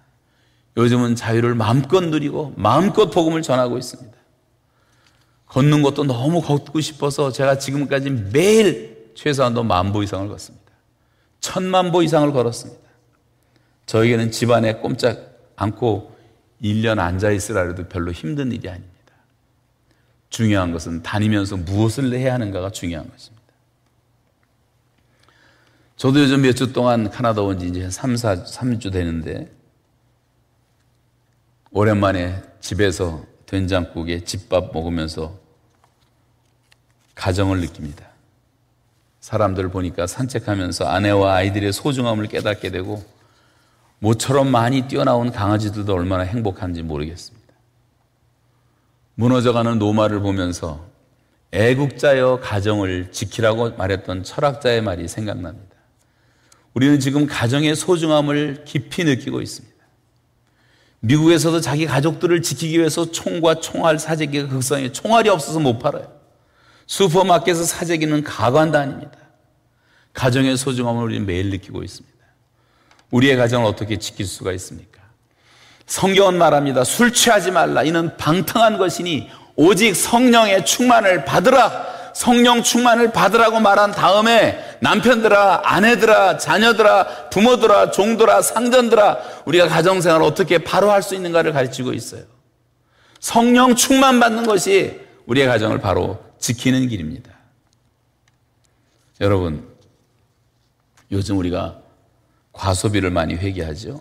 요즘은 0.76 1.16
자유를 1.16 1.54
마음껏 1.54 2.00
누리고 2.00 2.54
마음껏 2.56 3.10
복음을 3.10 3.42
전하고 3.42 3.78
있습니다. 3.78 4.12
걷는 5.46 5.82
것도 5.82 6.04
너무 6.04 6.40
걷고 6.40 6.80
싶어서 6.80 7.30
제가 7.30 7.58
지금까지 7.58 8.10
매일 8.32 9.12
최소한도 9.14 9.64
만보 9.64 10.02
이상을 10.02 10.28
걷습니다. 10.28 10.72
천만 11.40 11.92
보 11.92 12.02
이상을 12.02 12.32
걸었습니다. 12.32 12.80
저에게는 13.84 14.30
집안에 14.30 14.76
꼼짝 14.76 15.36
않고 15.56 16.16
1년 16.62 16.98
앉아있으라 16.98 17.68
해도 17.68 17.86
별로 17.88 18.12
힘든 18.12 18.52
일이 18.52 18.68
아닙니다. 18.68 18.91
중요한 20.32 20.72
것은 20.72 21.02
다니면서 21.02 21.58
무엇을 21.58 22.12
해야 22.14 22.32
하는가가 22.34 22.70
중요한 22.70 23.08
것입니다. 23.08 23.42
저도 25.96 26.20
요즘 26.20 26.40
몇 26.42 26.54
주 26.54 26.72
동안 26.72 27.10
카나다 27.10 27.42
온 27.42 27.58
지 27.58 27.68
이제 27.68 27.88
3, 27.90 28.16
4, 28.16 28.42
3주 28.44 28.90
되는데 28.92 29.52
오랜만에 31.70 32.42
집에서 32.60 33.24
된장국에 33.46 34.24
집밥 34.24 34.72
먹으면서 34.72 35.38
가정을 37.14 37.60
느낍니다. 37.60 38.06
사람들 39.20 39.68
보니까 39.68 40.06
산책하면서 40.06 40.86
아내와 40.86 41.34
아이들의 41.34 41.72
소중함을 41.72 42.26
깨닫게 42.28 42.70
되고 42.70 43.04
모처럼 43.98 44.50
많이 44.50 44.88
뛰어나온 44.88 45.30
강아지들도 45.30 45.92
얼마나 45.92 46.22
행복한지 46.24 46.82
모르겠습니다. 46.82 47.41
무너져가는 49.14 49.78
노마를 49.78 50.20
보면서 50.20 50.86
애국자여 51.52 52.40
가정을 52.42 53.12
지키라고 53.12 53.72
말했던 53.72 54.24
철학자의 54.24 54.80
말이 54.80 55.06
생각납니다. 55.06 55.76
우리는 56.74 56.98
지금 56.98 57.26
가정의 57.26 57.76
소중함을 57.76 58.64
깊이 58.64 59.04
느끼고 59.04 59.42
있습니다. 59.42 59.72
미국에서도 61.00 61.60
자기 61.60 61.84
가족들을 61.84 62.42
지키기 62.42 62.78
위해서 62.78 63.10
총과 63.10 63.56
총알 63.56 63.98
사재기가 63.98 64.48
극성해 64.48 64.92
총알이 64.92 65.28
없어서 65.28 65.60
못 65.60 65.78
팔아요. 65.78 66.10
슈퍼마켓에서 66.86 67.64
사재기는 67.64 68.22
가관도 68.22 68.78
아닙니다. 68.78 69.18
가정의 70.14 70.56
소중함을 70.56 71.02
우리는 71.02 71.26
매일 71.26 71.50
느끼고 71.50 71.82
있습니다. 71.82 72.16
우리의 73.10 73.36
가정을 73.36 73.66
어떻게 73.66 73.98
지킬 73.98 74.26
수가 74.26 74.52
있습니까? 74.52 74.91
성경은 75.92 76.38
말합니다. 76.38 76.84
술 76.84 77.12
취하지 77.12 77.50
말라. 77.50 77.82
이는 77.82 78.16
방탕한 78.16 78.78
것이니 78.78 79.30
오직 79.56 79.94
성령의 79.94 80.64
충만을 80.64 81.26
받으라. 81.26 82.12
성령 82.14 82.62
충만을 82.62 83.12
받으라고 83.12 83.60
말한 83.60 83.92
다음에 83.92 84.58
남편들아, 84.80 85.60
아내들아, 85.64 86.38
자녀들아, 86.38 87.28
부모들아, 87.28 87.90
종들아, 87.90 88.40
상전들아, 88.40 89.18
우리가 89.44 89.68
가정생활을 89.68 90.24
어떻게 90.24 90.64
바로 90.64 90.90
할 90.90 91.02
수 91.02 91.14
있는가를 91.14 91.52
가르치고 91.52 91.92
있어요. 91.92 92.22
성령 93.20 93.74
충만 93.74 94.18
받는 94.18 94.46
것이 94.46 94.98
우리의 95.26 95.46
가정을 95.46 95.78
바로 95.78 96.24
지키는 96.38 96.88
길입니다. 96.88 97.30
여러분, 99.20 99.68
요즘 101.10 101.36
우리가 101.36 101.80
과소비를 102.52 103.10
많이 103.10 103.34
회개하죠. 103.34 104.00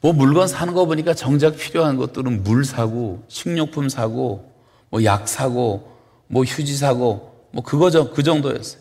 뭐 0.00 0.12
물건 0.12 0.46
사는 0.46 0.72
거 0.74 0.86
보니까 0.86 1.14
정작 1.14 1.56
필요한 1.56 1.96
것들은 1.96 2.42
물 2.44 2.64
사고, 2.64 3.24
식료품 3.28 3.88
사고, 3.88 4.52
뭐 4.90 5.02
약 5.04 5.28
사고, 5.28 5.96
뭐 6.28 6.44
휴지 6.44 6.76
사고, 6.76 7.46
뭐 7.50 7.62
그거죠. 7.62 8.10
그 8.10 8.22
정도였어요. 8.22 8.80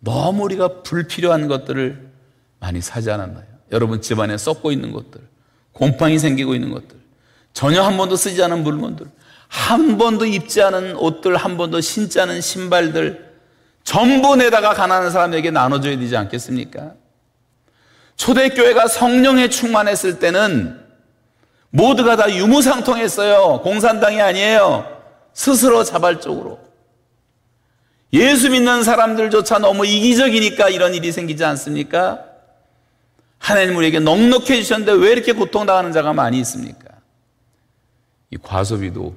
너무 0.00 0.44
우리가 0.44 0.82
불필요한 0.82 1.48
것들을 1.48 2.10
많이 2.60 2.80
사지 2.80 3.10
않았나요? 3.10 3.44
여러분 3.72 4.00
집안에 4.02 4.36
썩고 4.36 4.72
있는 4.72 4.92
것들, 4.92 5.20
곰팡이 5.72 6.18
생기고 6.18 6.54
있는 6.54 6.70
것들, 6.70 6.96
전혀 7.52 7.82
한 7.82 7.96
번도 7.96 8.16
쓰지 8.16 8.42
않은 8.42 8.62
물건들, 8.62 9.06
한 9.48 9.96
번도 9.96 10.26
입지 10.26 10.60
않은 10.62 10.96
옷들, 10.96 11.36
한 11.36 11.56
번도 11.56 11.80
신지 11.80 12.20
않은 12.20 12.40
신발들, 12.40 13.32
전부 13.84 14.34
내다가 14.36 14.74
가난한 14.74 15.10
사람에게 15.10 15.50
나눠줘야 15.50 15.98
되지 15.98 16.16
않겠습니까? 16.16 16.94
초대교회가 18.16 18.88
성령에 18.88 19.48
충만했을 19.48 20.18
때는 20.18 20.80
모두가 21.70 22.16
다 22.16 22.32
유무상통했어요. 22.32 23.60
공산당이 23.62 24.20
아니에요. 24.20 24.86
스스로 25.32 25.82
자발적으로. 25.82 26.60
예수 28.12 28.48
믿는 28.50 28.84
사람들조차 28.84 29.58
너무 29.58 29.84
이기적이니까 29.84 30.68
이런 30.68 30.94
일이 30.94 31.10
생기지 31.10 31.44
않습니까? 31.44 32.24
하나님 33.38 33.76
우리에게 33.76 33.98
넉넉해 33.98 34.62
주셨는데 34.62 34.92
왜 34.92 35.10
이렇게 35.10 35.32
고통당하는 35.32 35.92
자가 35.92 36.12
많이 36.12 36.38
있습니까? 36.40 36.94
이 38.30 38.36
과소비도 38.36 39.16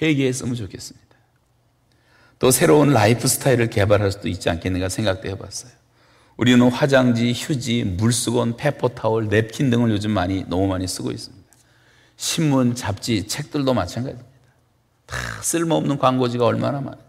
회개했으면 0.00 0.54
좋겠습니다. 0.54 1.02
또 2.38 2.50
새로운 2.50 2.92
라이프 2.92 3.28
스타일을 3.28 3.68
개발할 3.68 4.10
수도 4.10 4.28
있지 4.28 4.48
않겠는가 4.48 4.88
생각도 4.88 5.28
해봤어요. 5.28 5.81
우리는 6.42 6.68
화장지, 6.72 7.32
휴지, 7.32 7.84
물수건, 7.84 8.56
페퍼타월, 8.56 9.28
냅킨 9.28 9.70
등을 9.70 9.92
요즘 9.92 10.10
많이, 10.10 10.44
너무 10.48 10.66
많이 10.66 10.88
쓰고 10.88 11.12
있습니다. 11.12 11.40
신문, 12.16 12.74
잡지, 12.74 13.28
책들도 13.28 13.72
마찬가지입니다. 13.72 14.28
다 15.06 15.16
쓸모없는 15.40 15.98
광고지가 15.98 16.44
얼마나 16.44 16.80
많은지. 16.80 17.04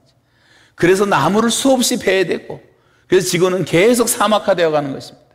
그래서 0.76 1.08
나무를 1.08 1.50
수없이 1.50 1.98
베야 1.98 2.28
되고, 2.28 2.62
그래서 3.08 3.28
지구는 3.28 3.66
계속 3.66 4.08
사막화되어 4.08 4.70
가는 4.70 4.94
것입니다. 4.94 5.26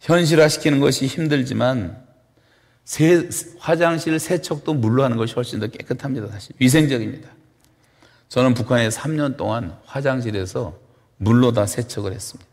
현실화시키는 0.00 0.80
것이 0.80 1.06
힘들지만, 1.06 2.04
세, 2.84 3.28
화장실 3.60 4.18
세척도 4.18 4.74
물로 4.74 5.04
하는 5.04 5.16
것이 5.18 5.34
훨씬 5.34 5.60
더 5.60 5.68
깨끗합니다. 5.68 6.26
사실 6.32 6.56
위생적입니다. 6.58 7.30
저는 8.28 8.54
북한에 8.54 8.88
3년 8.88 9.36
동안 9.36 9.78
화장실에서 9.84 10.76
물로 11.18 11.52
다 11.52 11.66
세척을 11.66 12.12
했습니다. 12.12 12.51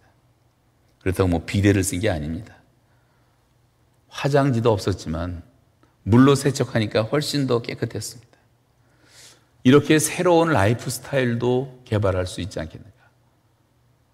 그렇다고 1.01 1.29
뭐 1.29 1.43
비데를 1.45 1.83
쓴 1.83 1.99
게 1.99 2.09
아닙니다. 2.09 2.55
화장지도 4.09 4.71
없었지만 4.71 5.43
물로 6.03 6.35
세척하니까 6.35 7.03
훨씬 7.03 7.47
더 7.47 7.61
깨끗했습니다. 7.61 8.29
이렇게 9.63 9.99
새로운 9.99 10.49
lifestyle도 10.49 11.81
개발할 11.85 12.25
수 12.25 12.41
있지 12.41 12.59
않겠는가? 12.59 12.97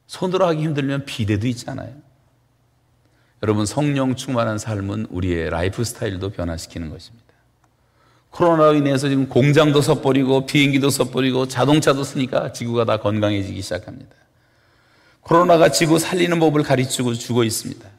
손으로 0.08 0.46
하기 0.48 0.62
힘들면 0.62 1.06
비데도 1.06 1.48
있잖아요. 1.48 1.94
여러분 3.44 3.66
성령 3.66 4.16
충만한 4.16 4.58
삶은 4.58 5.08
우리의 5.10 5.50
라이프 5.50 5.84
스타일도 5.84 6.32
변화시키는 6.32 6.90
것입니다. 6.90 7.26
코로나로 8.32 8.76
인해서 8.76 9.08
지금 9.08 9.30
공장도 9.30 9.82
섣버리고 9.82 10.46
비행기도 10.46 10.90
섣버리고 10.90 11.48
자동차도 11.48 12.04
쓰니까 12.04 12.52
지구가 12.52 12.86
다 12.86 12.98
건강해지기 12.98 13.62
시작합니다. 13.62 14.16
코로나가 15.26 15.70
지구 15.72 15.98
살리는 15.98 16.40
법을 16.40 16.62
가르치고 16.62 17.16
주고 17.16 17.44
있습니다. 17.44 17.90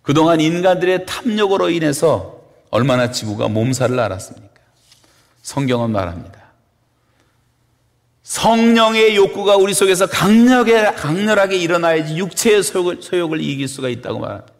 그동안 0.00 0.40
인간들의 0.40 1.04
탐욕으로 1.04 1.68
인해서 1.68 2.42
얼마나 2.70 3.10
지구가 3.10 3.48
몸살을 3.48 4.00
앓았습니까? 4.00 4.48
성경은 5.42 5.90
말합니다. 5.90 6.38
성령의 8.22 9.14
욕구가 9.16 9.56
우리 9.56 9.74
속에서 9.74 10.06
강력하게, 10.06 10.94
강렬하게 10.94 11.58
일어나야지 11.58 12.16
육체의 12.16 12.62
소욕을, 12.62 13.02
소욕을 13.02 13.42
이길 13.42 13.68
수가 13.68 13.90
있다고 13.90 14.18
말합니다. 14.18 14.52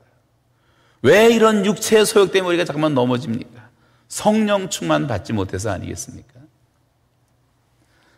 왜 1.00 1.32
이런 1.32 1.64
육체의 1.64 2.04
소욕 2.04 2.32
때문에 2.32 2.50
우리가 2.50 2.66
잠깐만 2.66 2.92
넘어집니까? 2.92 3.66
성령 4.08 4.68
충만 4.68 5.06
받지 5.06 5.32
못해서 5.32 5.70
아니겠습니까? 5.70 6.34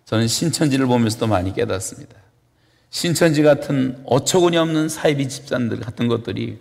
저는 0.06 0.26
신천지를 0.26 0.86
보면서도 0.86 1.28
많이 1.28 1.54
깨닫습니다. 1.54 2.16
신천지 2.90 3.42
같은 3.42 4.02
어처구니 4.04 4.56
없는 4.56 4.88
사이비 4.88 5.28
집단들 5.28 5.80
같은 5.80 6.08
것들이 6.08 6.58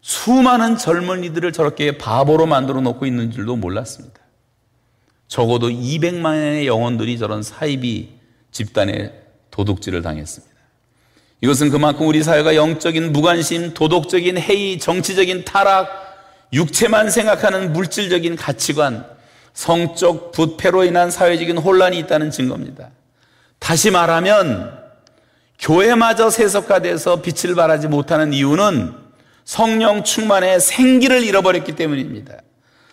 수많은 0.00 0.76
젊은이들을 0.76 1.52
저렇게 1.52 1.96
바보로 1.96 2.46
만들어 2.46 2.80
놓고 2.80 3.06
있는 3.06 3.30
줄도 3.30 3.56
몰랐습니다. 3.56 4.20
적어도 5.28 5.68
200만의 5.68 6.66
영혼들이 6.66 7.16
저런 7.16 7.42
사이비 7.42 8.10
집단의 8.50 9.12
도둑질을 9.52 10.02
당했습니다. 10.02 10.52
이것은 11.40 11.70
그만큼 11.70 12.06
우리 12.06 12.22
사회가 12.22 12.54
영적인 12.54 13.12
무관심, 13.12 13.74
도덕적인 13.74 14.38
해이, 14.38 14.78
정치적인 14.78 15.44
타락, 15.44 15.88
육체만 16.52 17.10
생각하는 17.10 17.72
물질적인 17.72 18.36
가치관, 18.36 19.06
성적 19.54 20.32
부패로 20.32 20.84
인한 20.84 21.10
사회적인 21.10 21.58
혼란이 21.58 21.98
있다는 22.00 22.30
증거입니다. 22.30 22.90
다시 23.58 23.90
말하면 23.90 24.81
교회마저 25.62 26.28
세속화돼서 26.28 27.22
빛을 27.22 27.54
발하지 27.54 27.86
못하는 27.86 28.32
이유는 28.32 28.94
성령 29.44 30.02
충만의 30.02 30.60
생기를 30.60 31.22
잃어버렸기 31.22 31.76
때문입니다. 31.76 32.38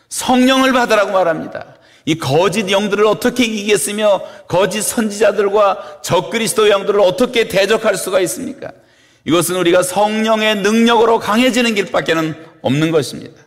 성령을 0.08 0.72
받으라고 0.72 1.12
말합니다. 1.12 1.76
이 2.06 2.18
거짓 2.18 2.70
영들을 2.70 3.06
어떻게 3.06 3.44
이기겠으며 3.44 4.22
거짓 4.48 4.84
선지자들과 4.84 6.02
적그리스도 6.04 6.70
영들을 6.70 7.00
어떻게 7.02 7.48
대적할 7.48 7.98
수가 7.98 8.20
있습니까? 8.22 8.72
이것은 9.26 9.56
우리가 9.58 9.84
성령의 9.84 10.62
능력으로 10.62 11.20
강해지는 11.20 11.76
길밖에는 11.76 12.36
없는 12.62 12.92
것입니다. 12.92 13.42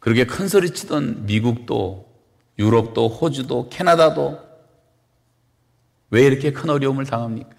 그렇게 0.00 0.24
큰 0.24 0.48
소리 0.48 0.70
치던 0.70 1.26
미국도 1.26 2.06
유럽도 2.58 3.08
호주도 3.08 3.68
캐나다도 3.68 4.43
왜 6.14 6.22
이렇게 6.22 6.52
큰 6.52 6.70
어려움을 6.70 7.06
당합니까? 7.06 7.50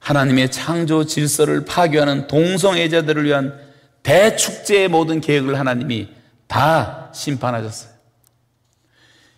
하나님의 0.00 0.50
창조 0.50 1.06
질서를 1.06 1.64
파괴하는 1.64 2.26
동성애자들을 2.26 3.24
위한 3.24 3.56
대축제의 4.02 4.88
모든 4.88 5.20
계획을 5.20 5.56
하나님이 5.60 6.08
다 6.48 7.08
심판하셨어요. 7.14 7.92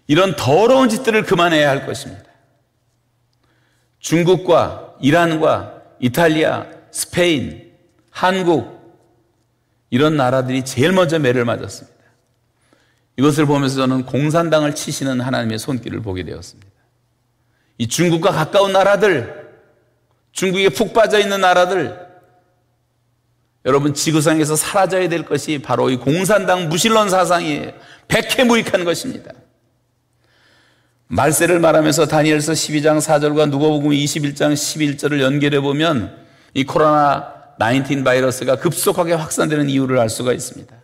이런 0.07 0.35
더러운 0.37 0.89
짓들을 0.89 1.25
그만해야 1.25 1.69
할 1.69 1.85
것입니다. 1.85 2.25
중국과 3.99 4.95
이란과 5.03 5.83
이탈리아, 6.01 6.67
스페인, 6.91 7.75
한국 8.11 8.75
이런 9.91 10.17
나라들이 10.17 10.65
제일 10.65 10.93
먼저 10.93 11.19
매를 11.19 11.45
맞았습니다. 11.45 11.95
이것을 13.19 13.45
보면서 13.45 13.77
저는 13.77 14.07
공산당을 14.07 14.75
치시는 14.75 15.21
하나님의 15.21 15.59
손길을 15.59 16.01
보게 16.01 16.25
되었습니다. 16.25 16.74
이 17.79 17.89
중국과 17.89 18.31
가까운 18.31 18.73
나라들, 18.73 19.51
중국에 20.33 20.69
푹 20.69 20.93
빠져 20.93 21.19
있는 21.19 21.41
나라들, 21.41 22.05
여러분 23.67 23.95
지구상에서 23.95 24.57
사라져야 24.57 25.09
될 25.09 25.25
것이 25.25 25.59
바로 25.59 25.89
이 25.91 25.97
공산당 25.97 26.69
무신론 26.69 27.09
사상이에요. 27.09 27.73
백해무익한 28.09 28.85
것입니다. 28.85 29.33
말세를 31.07 31.61
말하면서 31.61 32.07
다니엘서 32.07 32.53
12장 32.53 32.99
4절과 32.99 33.49
누가복음 33.49 33.91
21장 33.91 34.53
11절을 34.53 35.21
연결해 35.21 35.61
보면 35.61 36.17
이 36.53 36.65
코로나 36.65 37.33
19 37.59 38.05
바이러스가 38.05 38.57
급속하게 38.57 39.15
확산되는 39.15 39.71
이유를 39.71 39.99
알 39.99 40.11
수가 40.11 40.33
있습니다. 40.33 40.75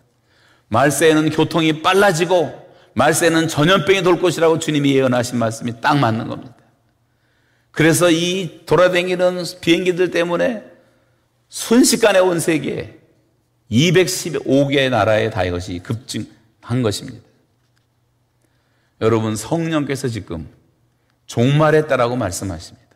말세에는 0.68 1.30
교통이 1.30 1.82
빨라지고 1.82 2.70
말세는 2.94 3.48
전염병이 3.48 4.02
돌 4.02 4.20
것이라고 4.20 4.58
주님이 4.58 4.94
예언하신 4.94 5.38
말씀이 5.38 5.80
딱 5.80 5.98
맞는 5.98 6.28
겁니다. 6.28 6.54
그래서 7.70 8.10
이 8.10 8.62
돌아다니는 8.66 9.44
비행기들 9.60 10.10
때문에 10.10 10.64
순식간에 11.48 12.18
온 12.18 12.40
세계에 12.40 12.96
215개 13.70 14.90
나라에 14.90 15.30
다 15.30 15.44
이것이 15.44 15.78
급증한 15.80 16.82
것입니다. 16.82 17.20
여러분 19.00 19.36
성령께서 19.36 20.08
지금 20.08 20.48
종말했다라고 21.26 22.16
말씀하십니다. 22.16 22.88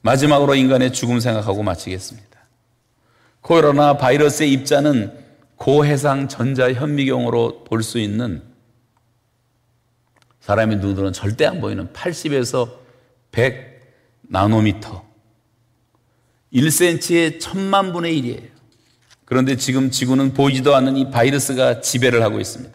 마지막으로 0.00 0.54
인간의 0.54 0.92
죽음 0.92 1.20
생각하고 1.20 1.62
마치겠습니다. 1.62 2.26
코로나 3.40 3.96
바이러스의 3.96 4.52
입자는 4.52 5.12
고해상 5.56 6.28
전자 6.28 6.72
현미경으로 6.72 7.64
볼 7.64 7.82
수 7.82 7.98
있는 7.98 8.42
사람의 10.40 10.78
눈으로는 10.78 11.12
절대 11.12 11.44
안 11.44 11.60
보이는 11.60 11.92
80에서 11.92 12.85
100 13.36 13.82
나노미터 14.22 15.04
1cm의 16.54 17.38
천만 17.38 17.92
분의 17.92 18.22
1이에요. 18.22 18.48
그런데 19.26 19.56
지금 19.56 19.90
지구는 19.90 20.32
보이지도 20.32 20.74
않는 20.74 20.96
이 20.96 21.10
바이러스가 21.10 21.82
지배를 21.82 22.22
하고 22.22 22.40
있습니다. 22.40 22.74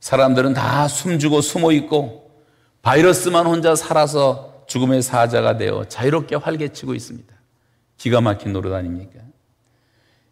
사람들은 0.00 0.54
다 0.54 0.88
숨주고 0.88 1.42
숨어 1.42 1.72
있고 1.72 2.30
바이러스만 2.80 3.46
혼자 3.46 3.74
살아서 3.74 4.64
죽음의 4.68 5.02
사자가 5.02 5.58
되어 5.58 5.84
자유롭게 5.86 6.36
활개치고 6.36 6.94
있습니다. 6.94 7.34
기가 7.98 8.22
막힌 8.22 8.54
노릇 8.54 8.72
아닙니까? 8.72 9.20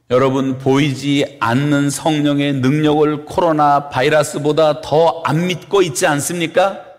여러분 0.08 0.56
보이지 0.56 1.36
않는 1.40 1.90
성령의 1.90 2.54
능력을 2.54 3.26
코로나 3.26 3.90
바이러스보다 3.90 4.80
더 4.80 5.22
안 5.24 5.46
믿고 5.46 5.82
있지 5.82 6.06
않습니까? 6.06 6.91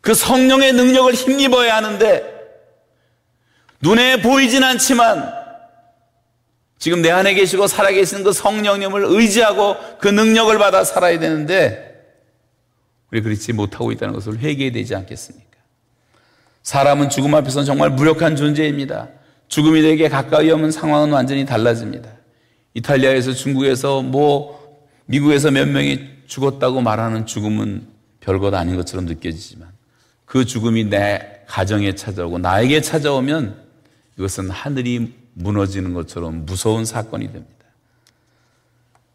그 0.00 0.14
성령의 0.14 0.72
능력을 0.72 1.12
힘입어야 1.14 1.76
하는데 1.76 2.38
눈에 3.80 4.20
보이진 4.22 4.64
않지만 4.64 5.32
지금 6.78 7.02
내 7.02 7.10
안에 7.10 7.34
계시고 7.34 7.66
살아계시는 7.66 8.24
그 8.24 8.32
성령님을 8.32 9.04
의지하고 9.04 9.76
그 10.00 10.08
능력을 10.08 10.56
받아 10.58 10.84
살아야 10.84 11.18
되는데 11.18 11.88
우리 13.10 13.20
그렇지 13.20 13.52
못하고 13.52 13.90
있다는 13.90 14.14
것을 14.14 14.38
회개해야 14.38 14.72
되지 14.72 14.94
않겠습니까? 14.94 15.48
사람은 16.62 17.08
죽음 17.08 17.34
앞에서는 17.34 17.64
정말 17.64 17.90
무력한 17.90 18.36
존재입니다. 18.36 19.08
죽음이 19.48 19.80
되게 19.82 20.08
가까이 20.08 20.50
오면 20.50 20.70
상황은 20.70 21.10
완전히 21.10 21.46
달라집니다. 21.46 22.10
이탈리아에서 22.74 23.32
중국에서 23.32 24.02
뭐 24.02 24.86
미국에서 25.06 25.50
몇 25.50 25.66
명이 25.66 26.18
죽었다고 26.26 26.82
말하는 26.82 27.24
죽음은 27.24 27.88
별것 28.20 28.52
아닌 28.52 28.76
것처럼 28.76 29.06
느껴지지만 29.06 29.68
그 30.28 30.44
죽음이 30.44 30.84
내 30.84 31.40
가정에 31.46 31.94
찾아오고 31.94 32.38
나에게 32.38 32.82
찾아오면 32.82 33.56
이것은 34.18 34.50
하늘이 34.50 35.14
무너지는 35.32 35.94
것처럼 35.94 36.44
무서운 36.44 36.84
사건이 36.84 37.32
됩니다. 37.32 37.54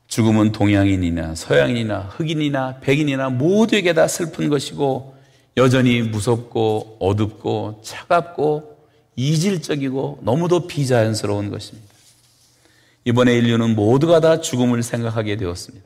죽음은 0.08 0.52
동양인이나 0.52 1.36
서양인이나 1.36 2.00
흑인이나 2.00 2.80
백인이나 2.82 3.30
모두에게 3.30 3.94
다 3.94 4.08
슬픈 4.08 4.50
것이고 4.50 5.16
여전히 5.58 6.02
무섭고 6.02 6.98
어둡고 7.00 7.82
차갑고 7.84 8.78
이질적이고 9.16 10.22
너무도 10.24 10.66
비자연스러운 10.66 11.52
것입니다. 11.52 11.94
이번에 13.06 13.34
인류는 13.36 13.76
모두가 13.76 14.20
다 14.20 14.42
죽음을 14.42 14.82
생각하게 14.82 15.36
되었습니다. 15.36 15.86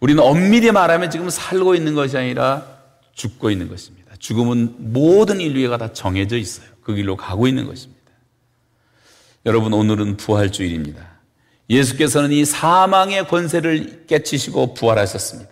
우리는 0.00 0.20
엄밀히 0.20 0.72
말하면 0.72 1.10
지금 1.10 1.30
살고 1.30 1.76
있는 1.76 1.94
것이 1.94 2.16
아니라 2.18 2.66
죽고 3.14 3.50
있는 3.50 3.68
것입니다. 3.68 4.03
죽음은 4.24 4.76
모든 4.78 5.38
인류가 5.38 5.76
다 5.76 5.92
정해져 5.92 6.38
있어요. 6.38 6.66
그 6.82 6.94
길로 6.94 7.14
가고 7.14 7.46
있는 7.46 7.66
것입니다. 7.66 8.00
여러분, 9.44 9.74
오늘은 9.74 10.16
부활주일입니다. 10.16 11.06
예수께서는 11.68 12.32
이 12.32 12.46
사망의 12.46 13.28
권세를 13.28 14.06
깨치시고 14.06 14.72
부활하셨습니다. 14.72 15.50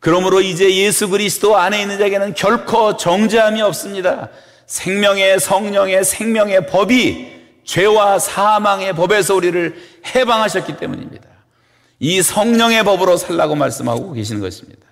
그러므로 0.00 0.40
이제 0.40 0.74
예수 0.74 1.08
그리스도 1.08 1.56
안에 1.56 1.82
있는 1.82 1.96
자에게는 1.98 2.34
결코 2.34 2.96
정죄함이 2.96 3.62
없습니다. 3.62 4.30
생명의 4.66 5.38
성령의 5.38 6.04
생명의 6.04 6.66
법이 6.66 7.32
죄와 7.62 8.18
사망의 8.18 8.96
법에서 8.96 9.36
우리를 9.36 9.76
해방하셨기 10.16 10.78
때문입니다. 10.78 11.28
이 12.00 12.22
성령의 12.22 12.82
법으로 12.82 13.16
살라고 13.16 13.54
말씀하고 13.54 14.14
계시는 14.14 14.40
것입니다. 14.40 14.83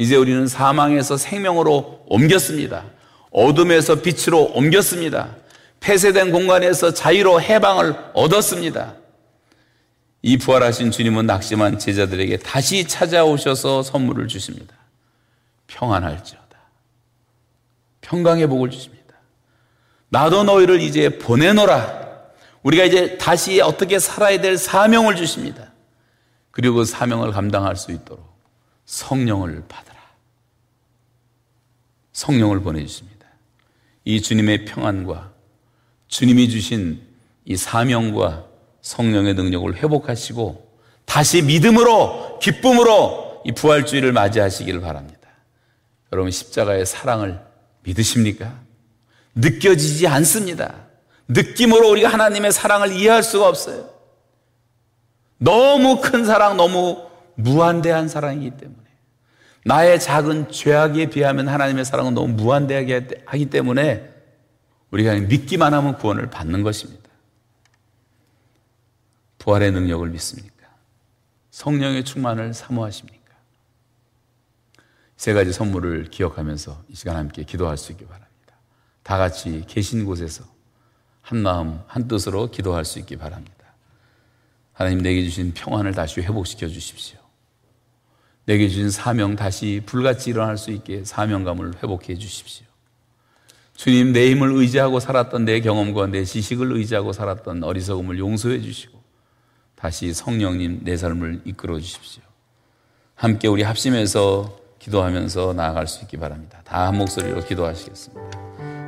이제 0.00 0.16
우리는 0.16 0.46
사망에서 0.46 1.18
생명으로 1.18 2.04
옮겼습니다. 2.06 2.86
어둠에서 3.30 3.96
빛으로 3.96 4.44
옮겼습니다. 4.54 5.36
폐쇄된 5.80 6.32
공간에서 6.32 6.94
자유로 6.94 7.42
해방을 7.42 7.94
얻었습니다. 8.14 8.94
이 10.22 10.38
부활하신 10.38 10.90
주님은 10.90 11.26
낙심한 11.26 11.78
제자들에게 11.78 12.38
다시 12.38 12.88
찾아오셔서 12.88 13.82
선물을 13.82 14.26
주십니다. 14.28 14.74
평안할지어다. 15.66 16.58
평강의 18.00 18.46
복을 18.46 18.70
주십니다. 18.70 19.16
나도 20.08 20.44
너희를 20.44 20.80
이제 20.80 21.18
보내노라. 21.18 22.08
우리가 22.62 22.84
이제 22.84 23.18
다시 23.18 23.60
어떻게 23.60 23.98
살아야 23.98 24.40
될 24.40 24.56
사명을 24.56 25.14
주십니다. 25.16 25.72
그리고 26.52 26.76
그 26.76 26.84
사명을 26.86 27.32
감당할 27.32 27.76
수 27.76 27.92
있도록 27.92 28.26
성령을 28.86 29.64
받으라. 29.68 29.89
성령을 32.20 32.60
보내주십니다. 32.60 33.26
이 34.04 34.20
주님의 34.20 34.66
평안과 34.66 35.32
주님이 36.08 36.50
주신 36.50 37.00
이 37.46 37.56
사명과 37.56 38.44
성령의 38.82 39.34
능력을 39.34 39.74
회복하시고 39.76 40.70
다시 41.06 41.40
믿음으로 41.40 42.38
기쁨으로 42.40 43.42
이 43.46 43.52
부활주의를 43.52 44.12
맞이하시기를 44.12 44.82
바랍니다. 44.82 45.28
여러분 46.12 46.30
십자가의 46.30 46.84
사랑을 46.84 47.40
믿으십니까? 47.84 48.60
느껴지지 49.34 50.06
않습니다. 50.06 50.74
느낌으로 51.28 51.88
우리가 51.90 52.08
하나님의 52.10 52.52
사랑을 52.52 52.92
이해할 52.92 53.22
수가 53.22 53.48
없어요. 53.48 53.88
너무 55.38 56.02
큰 56.02 56.26
사랑, 56.26 56.58
너무 56.58 57.02
무한대한 57.36 58.08
사랑이기 58.08 58.58
때문에. 58.58 58.79
나의 59.64 60.00
작은 60.00 60.50
죄악에 60.50 61.10
비하면 61.10 61.48
하나님의 61.48 61.84
사랑은 61.84 62.14
너무 62.14 62.34
무한대하게 62.34 63.24
하기 63.26 63.46
때문에 63.50 64.08
우리가 64.90 65.14
믿기만 65.14 65.74
하면 65.74 65.96
구원을 65.96 66.30
받는 66.30 66.62
것입니다. 66.62 67.10
부활의 69.38 69.72
능력을 69.72 70.08
믿습니까? 70.08 70.68
성령의 71.50 72.04
충만을 72.04 72.54
사모하십니까? 72.54 73.20
세 75.16 75.32
가지 75.32 75.52
선물을 75.52 76.10
기억하면서 76.10 76.84
이 76.88 76.94
시간 76.94 77.16
함께 77.16 77.44
기도할 77.44 77.76
수 77.76 77.92
있기 77.92 78.06
바랍니다. 78.06 78.30
다 79.02 79.18
같이 79.18 79.64
계신 79.68 80.04
곳에서 80.04 80.44
한 81.20 81.38
마음, 81.38 81.80
한 81.86 82.08
뜻으로 82.08 82.50
기도할 82.50 82.84
수 82.84 82.98
있기 82.98 83.16
바랍니다. 83.16 83.54
하나님 84.72 85.02
내게 85.02 85.22
주신 85.22 85.52
평안을 85.52 85.92
다시 85.92 86.20
회복시켜 86.20 86.68
주십시오. 86.68 87.19
내게 88.44 88.68
주신 88.68 88.90
사명 88.90 89.36
다시 89.36 89.82
불같이 89.86 90.30
일어날 90.30 90.58
수 90.58 90.70
있게 90.70 91.04
사명감을 91.04 91.74
회복해 91.82 92.16
주십시오. 92.16 92.66
주님 93.76 94.12
내 94.12 94.30
힘을 94.30 94.52
의지하고 94.52 95.00
살았던 95.00 95.44
내 95.44 95.60
경험과 95.60 96.08
내 96.08 96.24
지식을 96.24 96.72
의지하고 96.72 97.12
살았던 97.12 97.64
어리석음을 97.64 98.18
용서해 98.18 98.60
주시고 98.60 99.00
다시 99.74 100.12
성령님 100.12 100.80
내 100.84 100.96
삶을 100.96 101.42
이끌어 101.44 101.78
주십시오. 101.80 102.22
함께 103.14 103.48
우리 103.48 103.62
합심해서 103.62 104.58
기도하면서 104.78 105.54
나아갈 105.54 105.86
수 105.86 106.02
있기 106.02 106.16
바랍니다. 106.16 106.60
다 106.64 106.86
한 106.86 106.96
목소리로 106.98 107.44
기도하시겠습니다. 107.44 108.79